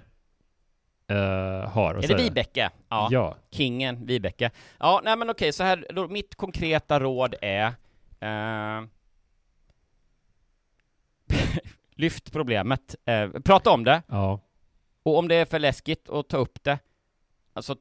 [1.07, 2.69] eh, har är det Vibeke?
[2.89, 3.07] Ja.
[3.11, 3.35] Ja.
[3.51, 4.51] Kingen Vibeke.
[4.79, 7.65] Ja, nej men okej, så här, då, mitt konkreta råd är
[8.19, 8.83] eh,
[11.95, 14.39] Lyft problemet, eh, prata om det, ja.
[15.03, 16.79] och om det är för läskigt att ta upp det,
[17.53, 17.75] alltså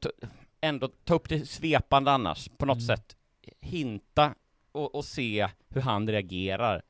[0.61, 2.87] ändå ta upp det svepande annars, på något Mm.
[2.87, 3.16] sätt
[3.61, 4.35] hinta
[4.72, 6.82] och, och se hur han reagerar.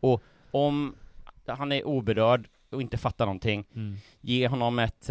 [0.00, 0.96] Och om
[1.46, 3.96] han är oberörd och inte fattar någonting, Mm.
[4.20, 5.10] ge honom ett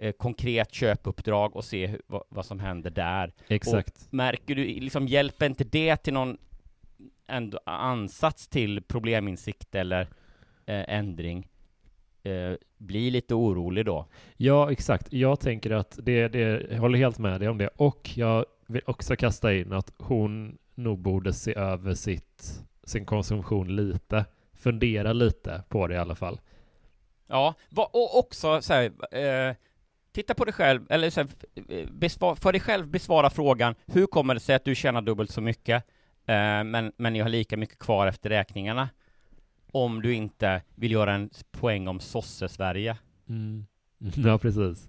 [0.00, 3.32] eh, konkret köpuppdrag och se hur, vad, vad som händer där.
[3.48, 4.12] Exakt.
[4.12, 6.38] Märker du, liksom hjälper inte det till någon
[7.26, 10.00] ändå ansats till probleminsikt eller
[10.66, 11.48] eh, ändring?
[12.22, 14.06] Eh, bli lite orolig då.
[14.36, 15.12] Ja, exakt.
[15.12, 17.68] Jag tänker att det, det, jag håller helt med dig om det.
[17.68, 23.76] Och jag vill också kasta in att hon nog borde se över sitt, sin konsumtion
[23.76, 24.24] lite.
[24.54, 26.40] Fundera lite på det i alla fall.
[27.26, 29.54] Ja, och också så här, eh,
[30.12, 34.40] titta på dig själv, eller eh, besvar, för dig själv besvara frågan, hur kommer det
[34.40, 35.84] sig att du tjänar dubbelt så mycket,
[36.26, 38.88] eh, men, men ni har lika mycket kvar efter räkningarna?
[39.72, 42.96] Om du inte vill göra en poäng om sosse-Sverige.
[43.28, 43.66] Mm.
[44.16, 44.88] Ja, precis.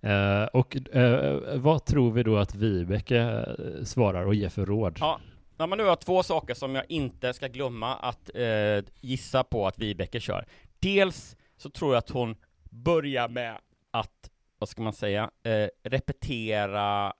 [0.00, 4.96] Eh, och eh, vad tror vi då att Vibeke eh, svarar och ger för råd?
[5.00, 5.20] Ja,
[5.56, 9.44] ja, men nu har jag två saker som jag inte ska glömma att eh, gissa
[9.44, 10.46] på att Vibeke kör.
[10.78, 12.36] Dels så tror jag att hon
[12.70, 13.58] börjar med
[13.90, 17.12] att, vad ska man säga, eh, repetera,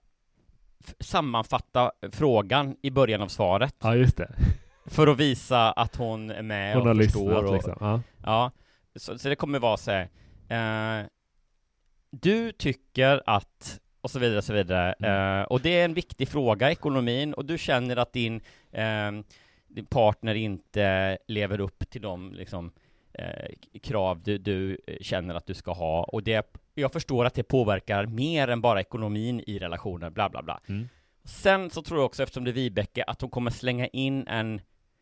[1.01, 3.74] sammanfatta frågan i början av svaret.
[3.80, 4.34] Ja, just det.
[4.87, 7.20] För att visa att hon är med Hon och har förstår.
[7.24, 7.76] lyssnat och, liksom.
[7.80, 8.01] Ja.
[8.24, 8.51] Ja,
[8.97, 10.09] så, så det kommer vara så här.
[11.01, 11.07] Eh,
[12.11, 14.93] du tycker att, och så vidare, och så vidare.
[14.93, 15.41] Mm.
[15.41, 18.41] Eh, och det är en viktig fråga, ekonomin, och du känner att din,
[18.72, 19.12] eh,
[19.68, 22.72] din partner inte lever upp till de liksom,
[23.12, 26.05] eh, krav du, du känner att du ska ha.
[26.05, 30.43] Och det, jag förstår att det påverkar mer än bara ekonomin i relationen, bla bla
[30.43, 30.61] bla.
[30.68, 30.89] Mm.
[31.24, 34.61] Sen så tror jag också, eftersom det är Vibeke, att hon kommer slänga in en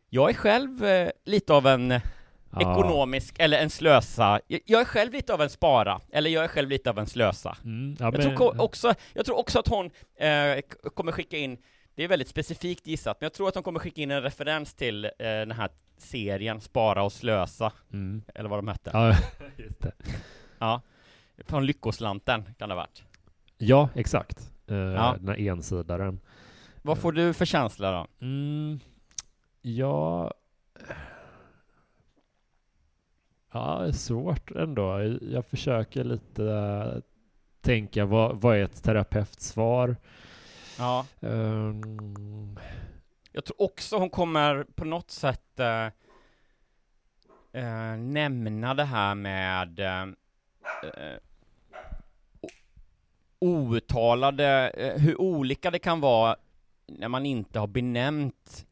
[0.09, 1.99] jag är själv eh, lite av en
[2.59, 2.61] Ja.
[2.61, 4.39] ekonomisk, eller en slösa.
[4.47, 7.07] Jag, jag är själv lite av en spara, eller jag är själv lite av en
[7.07, 7.57] slösa.
[7.63, 7.95] Mm.
[7.99, 10.61] Ja, Jag, men- tror också, jag tror också att hon eh,
[10.93, 11.57] kommer skicka in,
[11.95, 14.73] det är väldigt specifikt gissat, men jag tror att hon kommer skicka in en referens
[14.73, 18.23] till eh, den här serien Spara och slösa, Mm.
[18.35, 18.89] eller vad de hette.
[18.93, 19.15] Ja,
[19.57, 19.91] just det.
[20.59, 20.81] Ja.
[21.37, 23.03] Från Lyckoslanten kan det ha varit.
[23.57, 24.51] Ja, exakt.
[24.67, 25.15] Eh, Ja.
[25.19, 26.19] Den här ensidaren.
[26.81, 28.07] Vad får du för känsla då?
[28.25, 28.79] Mm.
[29.61, 30.33] Ja...
[33.51, 35.17] Ja, svårt ändå.
[35.21, 37.01] Jag försöker lite äh,
[37.61, 39.95] tänka vad, vad är ett terapeutsvar?
[40.77, 41.05] Ja.
[41.19, 42.59] Um,
[43.31, 45.85] Jag tror också hon kommer på något sätt eh,
[47.63, 49.79] eh, nämna det här med
[50.83, 51.17] eh, eh,
[53.39, 56.35] outtalade, eh, hur olika det kan vara
[56.87, 58.65] när man inte har benämnt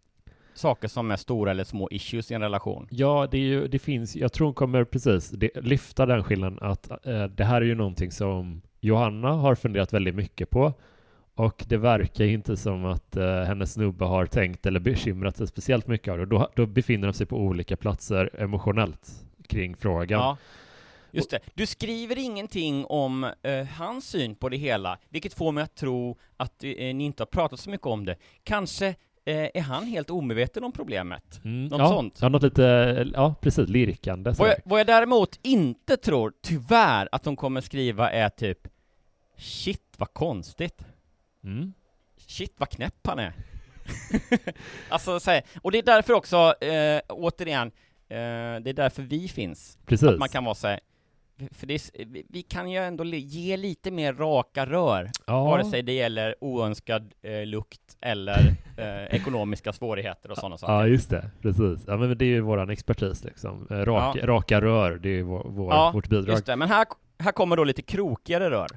[0.54, 2.88] saker som är stora eller små issues i en relation.
[2.92, 6.60] ja, det, är ju, det finns, jag tror hon kommer precis det, lyfta den skillnaden
[6.62, 10.74] att eh, det här är ju någonting som Johanna har funderat väldigt mycket på
[11.36, 15.88] och det verkar inte som att eh, hennes snubbe har tänkt eller bekymrat sig speciellt
[15.88, 16.26] mycket av det.
[16.26, 20.20] Då, då befinner de sig på olika platser emotionellt kring frågan.
[20.20, 20.38] Ja.
[21.18, 21.40] Just det.
[21.54, 26.18] Du skriver ingenting om eh, hans syn på det hela, vilket får mig att tro
[26.38, 28.16] att eh, ni inte har pratat så mycket om det.
[28.44, 28.88] Kanske
[29.26, 31.42] eh, är han helt omedveten om problemet.
[31.44, 32.20] Mm, Något ja, sånt.
[32.22, 34.34] Ja, något lite, ja precis, lirkande.
[34.38, 38.68] Vad jag, vad jag däremot inte tror, tyvärr, att de kommer skriva är typ
[39.38, 40.86] Shit vad konstigt.
[41.44, 41.74] Mm.
[42.28, 43.34] Shit vad knäpp han är.
[44.90, 47.68] alltså så här, och det är därför också, eh, återigen,
[48.10, 48.16] eh,
[48.62, 49.78] det är därför vi finns.
[49.86, 50.08] Precis.
[50.08, 50.80] Att man kan vara så här,
[51.52, 55.44] för det är, vi- kan ju ändå ge lite mer raka rör, ja.
[55.44, 60.74] vare sig det gäller oönskad eh, lukt eller eh, ekonomiska svårigheter och sådana saker.
[60.74, 61.30] Ja, just det.
[61.42, 61.84] Precis.
[61.88, 63.68] Ja, men det är ju våran expertis liksom.
[63.70, 64.28] Eh, Rak, Ja.
[64.28, 66.34] Raka rör, det är ju vår, vår, Ja, vårt bidrag.
[66.34, 66.88] Just det, men här,
[67.20, 68.68] här kommer då lite krokigare rör.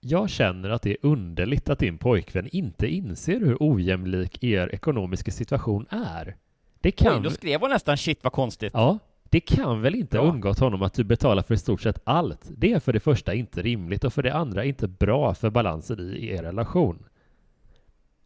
[0.00, 5.30] Jag känner att det är underligt att din pojkvän inte inser hur ojämlik er ekonomiska
[5.30, 6.36] situation är.
[6.80, 7.16] Det kan...
[7.16, 8.70] Oj, då skrev hon nästan shit vad konstigt.
[8.74, 8.98] Ja,
[9.30, 10.30] det kan väl inte ha Ja.
[10.32, 12.40] undgått honom att du betalar för i stort sett allt.
[12.56, 16.14] Det är för det första inte rimligt och för det andra inte bra för balansen
[16.16, 17.04] i er relation.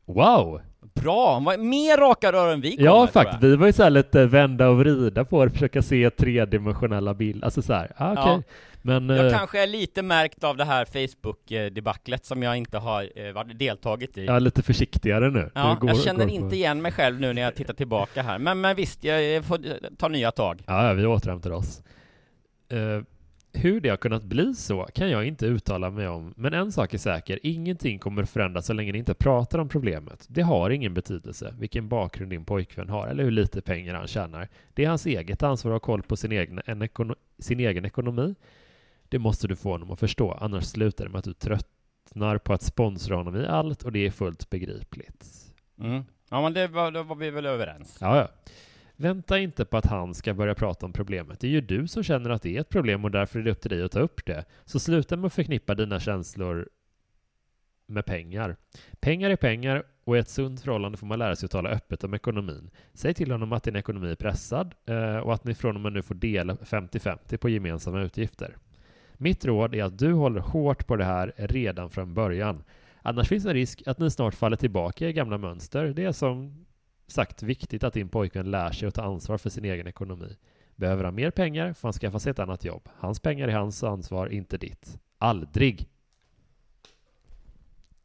[0.07, 0.61] Wow!
[0.94, 3.42] Bra, mer raka rör än vi kommer, Ja, faktiskt.
[3.42, 7.44] Vi var ju så lite vända och vrida på det, försöka se tredimensionella bilder.
[7.44, 8.24] Alltså så här, ah, okej.
[8.26, 8.42] Ja.
[8.87, 9.09] Men...
[9.09, 13.32] Jag eh, kanske är lite märkt av det här Facebook-debaclet som jag inte har eh,
[13.32, 14.24] varit deltagit i.
[14.24, 15.51] Ja, lite försiktigare nu.
[15.55, 18.39] Ja, går- jag känner på- inte igen mig själv nu när jag tittar tillbaka här.
[18.39, 19.59] Men, men visst, jag får
[19.97, 20.62] ta nya tag.
[20.66, 21.82] Ja, vi återhämtar oss.
[22.68, 23.03] Eh,
[23.53, 26.95] hur det har kunnat bli så kan jag inte uttala mig om, men en sak
[26.95, 30.26] är säker, ingenting kommer förändras så länge ni inte pratar om problemet.
[30.28, 34.49] Det har ingen betydelse vilken bakgrund din pojkvän har eller hur lite pengar han tjänar.
[34.74, 36.61] Det är hans eget ansvar att ha koll på sin egen,
[37.39, 38.35] sin egen ekonomi.
[39.14, 42.52] Det måste du få honom att förstå, annars slutar det med att du tröttnar på
[42.52, 45.26] att sponsra honom i allt och det är fullt begripligt.
[45.80, 46.04] Mm.
[46.30, 47.98] Ja, men det var, då var vi väl överens.
[48.00, 48.28] Ja, ja.
[48.96, 51.40] Vänta inte på att han ska börja prata om problemet.
[51.40, 53.50] Det är ju du som känner att det är ett problem och därför är det
[53.50, 54.44] upp till dig att ta upp det.
[54.64, 56.68] Så sluta med att förknippa dina känslor
[57.86, 58.56] med pengar.
[59.00, 62.04] Pengar är pengar och i ett sunt förhållande får man lära sig att tala öppet
[62.04, 62.70] om ekonomin.
[62.94, 65.92] Säg till honom att din ekonomi är pressad eh, och att ni från och med
[65.92, 68.56] nu får dela 50-50 på gemensamma utgifter.
[69.16, 72.64] Mitt råd är att du håller hårt på det här redan från början.
[73.02, 75.84] Annars finns en risk att ni snart faller tillbaka i gamla mönster.
[75.86, 76.66] Det är som
[77.06, 80.36] sagt viktigt att din pojkvän lär sig att ta ansvar för sin egen ekonomi.
[80.76, 82.88] Behöver han mer pengar får han skaffa sig ett annat jobb.
[82.96, 84.98] Hans pengar är hans ansvar, inte ditt.
[85.18, 85.88] Aldrig.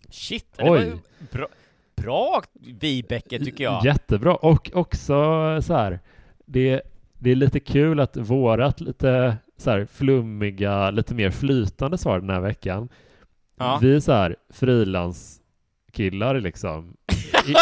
[0.10, 0.98] Shit, det var ju
[1.32, 1.48] bra,
[1.96, 3.86] bra Vibeke tycker jag.
[3.86, 4.36] Jättebra.
[4.36, 5.14] Och också
[5.62, 6.00] så här,
[6.46, 6.82] det,
[7.14, 12.30] det är lite kul att vårat lite så här flummiga, lite mer flytande svar den
[12.30, 12.90] här veckan.
[13.58, 13.80] Ja.
[13.82, 16.94] Vi är så här frilanskillar liksom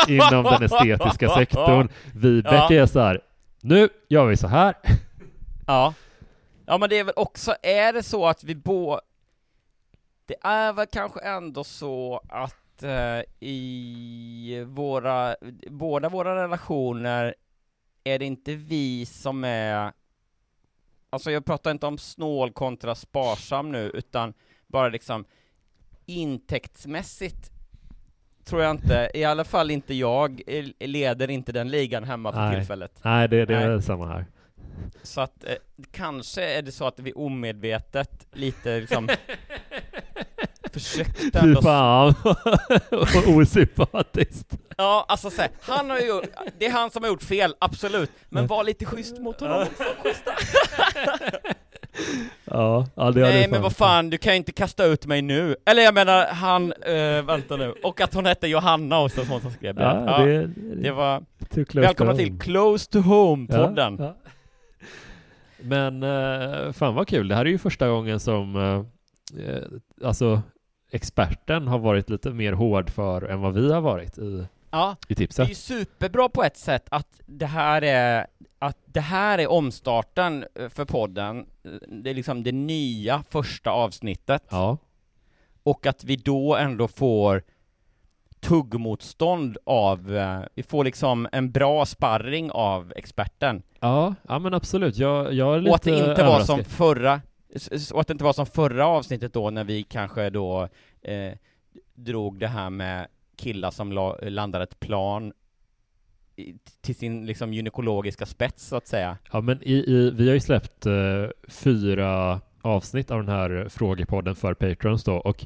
[0.07, 1.89] i, inom den estetiska sektorn.
[2.13, 2.81] Vibeke Ja.
[2.81, 3.21] är så här,
[3.61, 4.73] nu gör vi så här.
[5.67, 5.93] Ja.
[6.65, 9.01] Ja men det är väl också, är det så att vi bå...
[10.25, 15.35] Det är väl kanske ändå så att eh, i våra,
[15.69, 17.35] båda våra relationer
[18.03, 19.91] är det inte vi som är,
[21.09, 24.33] alltså jag pratar inte om snål kontra sparsam nu, utan
[24.67, 25.25] bara liksom
[26.05, 27.51] intäktsmässigt
[28.47, 30.41] tror jag inte, i alla fall inte jag,
[30.79, 32.55] leder inte den ligan hemma för Nej.
[32.55, 32.99] tillfället.
[33.03, 33.81] Nej, det, det är Nej.
[33.81, 34.25] samma här.
[35.03, 35.55] Så att eh,
[35.91, 39.09] kanske är det så att vi omedvetet lite liksom
[40.79, 41.61] försökte Fy ändå...
[41.61, 42.13] fan
[42.91, 44.57] vad osympatiskt.
[44.77, 46.21] Ja, alltså så här, han har ju
[46.59, 49.65] det är han som har gjort fel, absolut, men var lite schysst mot honom.
[52.45, 55.55] Ja, ja det Nej men vad fan, du kan ju inte kasta ut mig nu.
[55.65, 59.51] Eller jag menar, han, eh, vänta nu, och att hon hette Johanna också, som hon
[59.51, 59.81] skrev det.
[59.81, 60.47] Ja, Ja, det,
[60.81, 61.23] det var,
[61.73, 62.39] välkomna till.
[62.39, 63.95] Close to Home-podden.
[63.99, 64.15] Ja, ja.
[65.59, 70.41] Men eh, fan vad kul, det här är ju första gången som eh, alltså
[70.91, 75.05] experten har varit lite mer hård för än vad vi har varit i, Ja, i
[75.07, 75.49] Det är tipset.
[75.49, 78.27] ju superbra på ett sätt att det här är
[78.59, 81.45] att det här är omstarten eh, för podden.
[81.63, 84.77] Eh, Det är liksom det nya första avsnittet Ja,
[85.63, 87.43] och att vi då ändå får
[88.39, 93.63] tuggmotstånd av, eh, vi får liksom en bra sparring av experten.
[93.79, 94.97] ja, ja men absolut.
[94.97, 96.65] Jag, jag är lite Och att det inte var som överraskad.
[96.67, 97.21] förra,
[97.93, 100.69] och att det inte var som förra avsnittet då när vi kanske då
[101.01, 101.33] eh,
[101.95, 105.33] drog det här med killar som la, landar ett plan
[106.81, 109.17] till sin liksom gynekologiska spets så att säga.
[109.31, 110.93] Ja, men i, i, vi har ju släppt eh,
[111.47, 115.45] fyra avsnitt av den här frågepodden för Patrons då och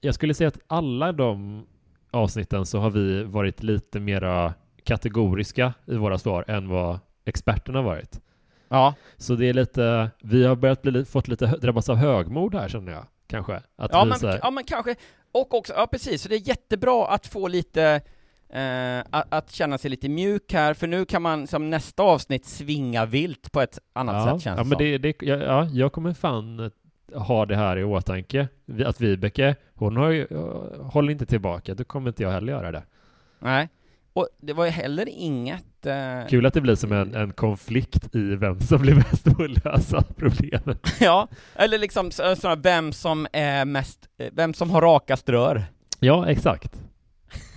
[0.00, 1.66] jag skulle säga att alla de
[2.10, 8.20] avsnitten så har vi varit lite mera kategoriska i våra svar än vad experterna varit.
[8.72, 12.68] Ja, Så det är lite, vi har börjat bli, fått lite drabbas av högmod här
[12.68, 13.54] känner jag, kanske.
[13.76, 14.94] Att ja vi men, här- ja men kanske,
[15.32, 18.00] och också, ja precis, så det är jättebra att få lite
[18.52, 22.46] Eh, att, att känna sig lite mjuk här, för nu kan man som nästa avsnitt
[22.46, 25.92] svinga vilt på ett annat ja, sätt känns ja, men det, det, ja, ja, jag
[25.92, 28.48] kommer fan eh, ha det här i åtanke.
[28.66, 32.52] Vi- Att Vibeke, hon har ju, eh, håller inte tillbaka, då kommer inte jag heller
[32.52, 32.82] göra det.
[33.38, 33.68] Nej.
[34.12, 35.64] Och det var ju heller inget...
[35.86, 39.42] Eh, Kul att det blir som en, en konflikt i vem som blir bäst på
[39.44, 40.78] att lösa problemen.
[41.00, 45.64] ja, eller liksom så, så, vem som är mest, eh, vem som har rakast rör.
[46.00, 46.80] Ja, exakt.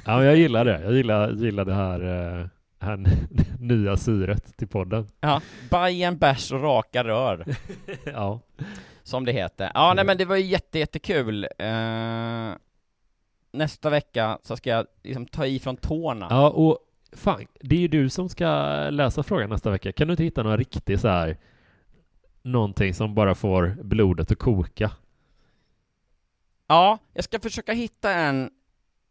[0.05, 0.81] Ja, men jag gillar det.
[0.83, 1.99] Jag gillar, gillar det här,
[2.39, 2.47] eh,
[2.79, 2.97] här
[3.59, 5.07] nya syret till podden.
[5.19, 7.45] Ja, Bajen, bärs och raka rör,
[8.05, 8.39] Ja.
[9.03, 9.71] som det heter.
[9.73, 11.47] Ja, nej men det var ju jätte, jättekul.
[11.59, 12.49] Eh,
[13.53, 16.27] nästa vecka så ska jag liksom ta i från tårna.
[16.29, 16.77] Ja, och
[17.15, 18.49] fan, det är ju du som ska
[18.89, 19.91] läsa frågan nästa vecka.
[19.91, 21.37] Kan du inte hitta någon riktig så här,
[22.41, 24.91] någonting som bara får blodet att koka?
[26.67, 28.49] Ja, jag ska försöka hitta en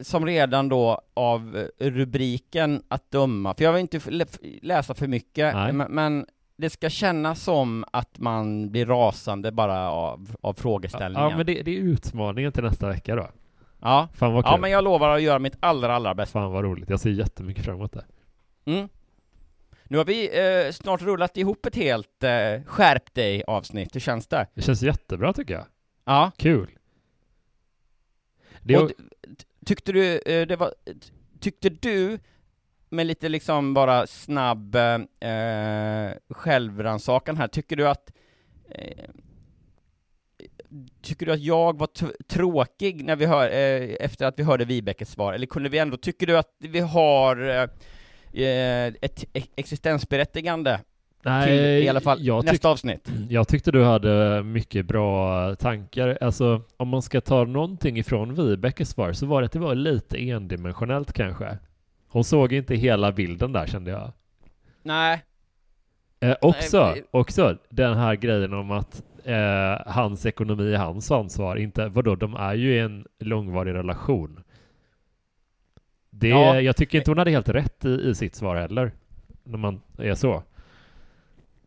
[0.01, 4.01] som redan då av eh, rubriken att döma, för jag vill inte
[4.63, 5.73] läsa för mycket, Nej.
[5.73, 6.27] men, men
[6.57, 11.31] det ska kännas som att man blir rasande bara av, av frågeställningen.
[11.31, 13.29] Ja, men det, det är utmaningen till nästa vecka då.
[13.83, 14.09] Ja.
[14.15, 14.53] Fan vad kul.
[14.53, 16.33] ja, men jag lovar att göra mitt allra, allra bästa.
[16.33, 16.91] Fan vad roligt.
[16.91, 18.05] Jag ser jättemycket fram emot det.
[18.65, 18.89] Mm.
[19.85, 20.31] Nu har vi
[20.67, 24.47] eh, snart rullat ihop ett helt eh, skärp dig avsnitt, hur känns det?
[24.55, 25.67] Det känns jättebra tycker jag.
[26.05, 26.31] Ja.
[26.37, 26.71] Kul.
[28.63, 28.91] Det Och
[29.67, 30.75] tyckte du, eh, det var,
[31.41, 32.19] tyckte du,
[32.89, 38.13] med lite liksom bara snabb eh, eh, självrannsakan här, tycker du att
[38.71, 39.05] eh,
[41.03, 41.89] Tycker du att jag var
[42.29, 45.97] tråkig när vi hör, eh, efter att vi hörde Vibekes svar, eller kunde vi ändå,
[45.97, 47.63] tycker du att vi har eh,
[48.47, 50.81] eh, ett ex- existensberättigande
[51.47, 53.09] till i alla fall jag, nästa avsnitt?
[53.29, 56.19] jag tyckte du hade mycket bra tankar.
[56.21, 59.75] Alltså, om man ska ta någonting ifrån Vibekes svar så var det att det var
[59.75, 61.59] lite endimensionellt kanske.
[62.09, 64.13] Hon såg inte hela bilden där kände jag.
[64.83, 65.23] Nej,
[66.21, 71.57] Eh, också, Nej, också den här grejen om att eh, hans ekonomi är hans ansvar.
[71.57, 74.45] Inte, vadå, de är ju i en långvarig relation.
[76.11, 76.61] Det, Ja.
[76.61, 78.93] Jag tycker inte hon hade helt rätt i, i sitt svar heller.
[79.45, 80.43] När man är så.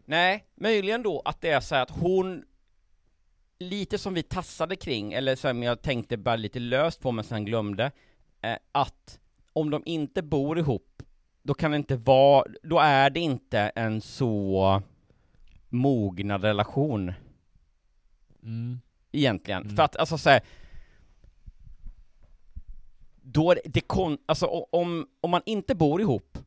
[0.05, 2.43] Nej, möjligen då att det är så här att hon
[3.59, 7.45] Lite som vi tassade kring, eller som jag tänkte bara lite löst på men sen
[7.45, 7.91] glömde
[8.41, 9.19] eh, Att
[9.53, 11.03] om de inte bor ihop
[11.43, 14.81] Då kan det inte vara, då är det inte en så
[15.69, 17.13] mognad relation
[18.45, 18.79] Mm.
[19.11, 19.63] egentligen.
[19.63, 19.75] Mm.
[19.75, 20.41] För att alltså så här,
[23.21, 26.37] Då är det, kon, alltså om, om man inte bor ihop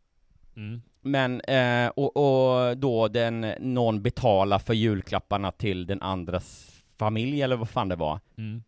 [0.57, 0.83] Mm.
[1.01, 7.57] Men, eh, och, och då den, någon betalar för julklapparna till den andras familj eller
[7.57, 8.63] vad fan det var Mm.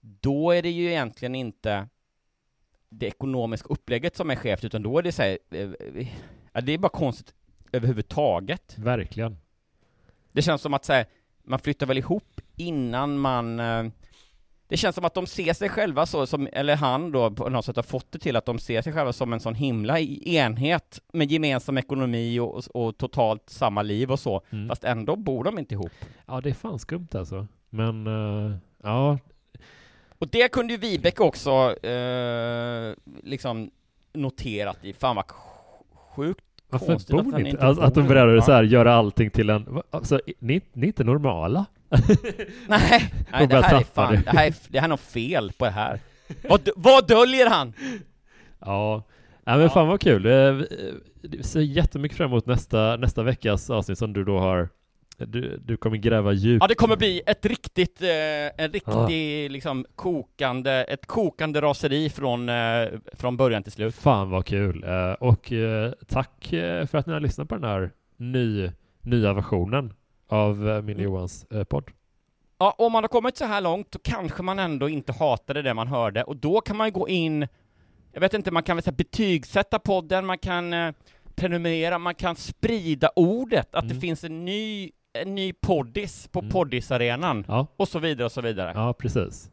[0.00, 1.88] Då är det ju egentligen inte
[2.88, 5.70] det ekonomiska upplägget som är skevt utan då är det så här, eh,
[6.52, 7.34] eh, det är bara konstigt
[7.72, 9.36] överhuvudtaget Verkligen.
[10.32, 11.06] Det känns som att så här,
[11.42, 13.84] man flyttar väl ihop innan man eh,
[14.68, 17.64] Det känns som att de ser sig själva så, som, eller han då på något
[17.64, 20.36] sätt har fått det till att de ser sig själva som en sån himla i-
[20.36, 24.68] enhet med gemensam ekonomi och, och, totalt samma liv och så, Mm.
[24.68, 25.92] fast ändå bor de inte ihop.
[26.26, 27.46] Ja, det är fan skumt alltså.
[27.70, 29.18] Men eh, ja,
[30.18, 31.50] Och det kunde ju Vibeke också
[31.86, 33.70] eh, liksom
[34.12, 35.24] noterat i, fan vad
[35.94, 37.66] sjukt varför bor ni inte?
[37.66, 39.82] Alltså, att de ihop, så här, göra allting till en...
[39.90, 41.64] Alltså, ni, ni är inte normala.
[42.68, 44.30] Nej, nej det här är fan, det.
[44.30, 46.00] här är, det här är något fel på det här.
[46.48, 47.72] Vad, vad döljer han?
[48.60, 49.02] Ja,
[49.46, 49.70] Nej, men Ja.
[49.70, 50.26] fan vad kul.
[50.26, 54.68] Eh, vi- Vi ser jättemycket fram emot nästa, nästa veckas avsnitt som du då har...
[55.18, 56.62] Du, du kommer gräva djupt.
[56.62, 62.48] Ja, det kommer bli ett riktigt, eh, en riktig liksom kokande, ett kokande raseri från,
[62.48, 63.94] eh, från början till slut.
[63.94, 64.84] Fan vad kul.
[64.84, 68.70] Eh, Och eh, tack eh, för att ni har lyssnat på den här ny,
[69.00, 69.92] nya versionen
[70.34, 71.00] av eh, och Mm.
[71.00, 71.90] Johans eh, podd.
[72.58, 75.74] Ja, om man har kommit så här långt, då kanske man ändå inte hatade det
[75.74, 77.46] man hörde, och då kan man ju gå in,
[78.12, 80.94] jag vet inte, man kan väl betygsätta podden, man kan eh,
[81.34, 84.00] prenumerera, man kan sprida ordet, att det Mm.
[84.00, 86.50] finns en ny, en ny poddis på Mm.
[86.52, 88.72] poddisarenan, Ja, och så vidare och så vidare.
[88.74, 89.50] ja precis.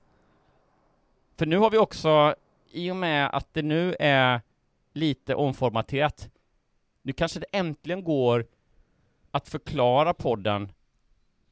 [1.37, 2.35] För nu har vi också,
[2.71, 4.41] i och med att det nu är
[4.93, 6.29] lite omformaterat,
[7.01, 8.45] nu kanske det äntligen går
[9.31, 10.71] att förklara podden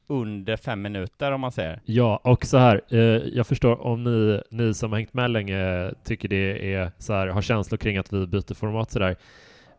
[0.06, 1.80] under fem minuter om man säger.
[1.84, 2.98] Ja, och så här, eh,
[3.34, 7.26] jag förstår om ni, ni som har hängt med länge tycker det är så här,
[7.26, 9.16] har känslor kring att vi byter format sådär.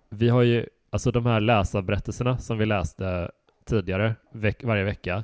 [0.09, 3.31] Vi har ju, alltså de här läsarberättelserna som vi läste
[3.65, 5.23] tidigare, veck, varje vecka,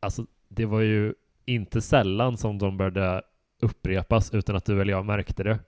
[0.00, 3.22] alltså det var ju inte sällan som de började
[3.62, 5.58] upprepas utan att du eller jag märkte det.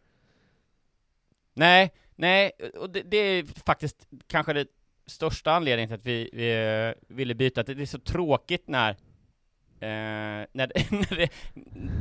[1.55, 4.66] Nej, nej, och det, det är faktiskt kanske det
[5.07, 8.96] största anledningen till att vi, vi eh, ville byta, att det är så tråkigt när
[9.82, 11.28] eh, när, det, när det,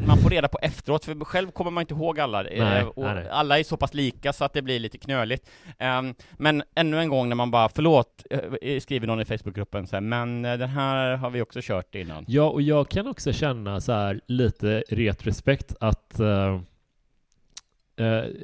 [0.08, 3.04] man får reda på efteråt, för själv kommer man inte ihåg alla, eh, Nej, och
[3.04, 5.50] nej, alla är så pass lika så att det blir lite knöligt.
[5.80, 8.26] Ehm, men ännu en gång när man bara, förlåt,
[8.62, 11.96] eh, skriver någon i Facebookgruppen så här, men eh, den här har vi också kört
[11.96, 12.26] innan.
[12.28, 16.62] Ja, och jag kan också känna så här lite retrespekt att eh, eh,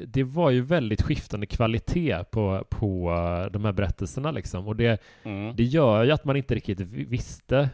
[0.08, 4.68] det var ju väldigt skiftande kvalitet på, på eh, de här berättelserna liksom.
[4.68, 5.56] Och det, Mm.
[5.56, 7.70] det gör ju att man inte riktigt vi- visste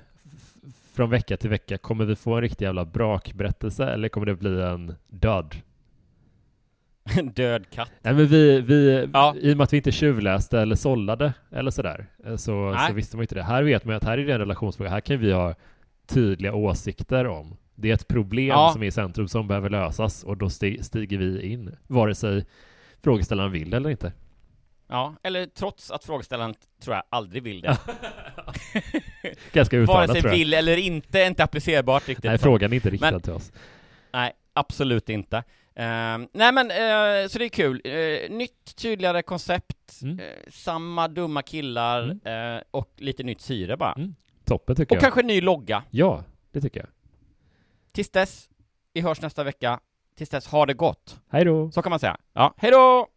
[0.94, 4.62] från vecka till vecka, kommer vi få en riktig jävla brakberättelse eller kommer det bli
[4.62, 5.56] en död?
[7.18, 7.92] En död katt.
[8.02, 9.36] Nej men vi, vi Ja.
[9.42, 12.88] i och med att vi inte tjuvläste eller sållade eller sådär, eh, så, Nej.
[12.88, 13.44] så visste man inte det.
[13.44, 15.56] Här vet man ju att här är det en relationsfråga, här kan vi ha
[16.08, 17.56] tydliga åsikter om.
[17.76, 18.70] Det är ett problem Ja.
[18.74, 22.46] som är i centrum som behöver lösas och då sti- stiger vi in, vare sig
[23.04, 24.14] frågeställaren vill eller inte.
[24.88, 27.78] Ja, eller trots att frågeställaren tror jag aldrig vill det.
[29.54, 30.38] Ganska Vare uttalat sig tror jag.
[30.38, 32.26] vill eller inte är inte applicerbart riktigt.
[32.26, 33.52] Nej, frågan är inte riktad Men- till oss.
[34.14, 35.44] Nej, absolut inte.
[35.76, 37.82] Ehm, nej men, eh, så det är kul.
[37.84, 40.20] Eh, nytt, tydligare koncept, Mm.
[40.20, 42.10] eh, samma dumma killar
[42.56, 43.94] eh, och lite nytt syre bara.
[43.94, 44.16] Mm.
[44.46, 45.02] Toppen tycker Och jag.
[45.02, 45.84] kanske en ny logga.
[45.90, 46.90] Ja, det tycker jag.
[47.94, 48.50] Tills dess,
[48.94, 49.80] vi hörs nästa vecka.
[50.16, 51.20] Tills dess, ha det gott.
[51.32, 51.72] Hej då!
[51.72, 52.18] Så kan man säga.
[52.34, 53.08] Ja, hej då!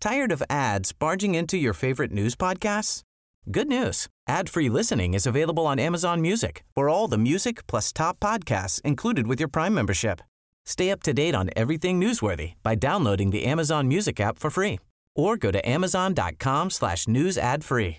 [0.00, 3.02] Tired of ads barging into your favorite news podcasts?
[3.44, 4.08] Good news.
[4.28, 9.26] Ad-free listening is available on Amazon Music for all the music plus top podcasts included
[9.26, 10.20] with your Prime membership.
[10.66, 14.78] Stay up to date on everything newsworthy by downloading the Amazon Music app for free
[15.16, 17.98] or go to amazon.com slash news ad free.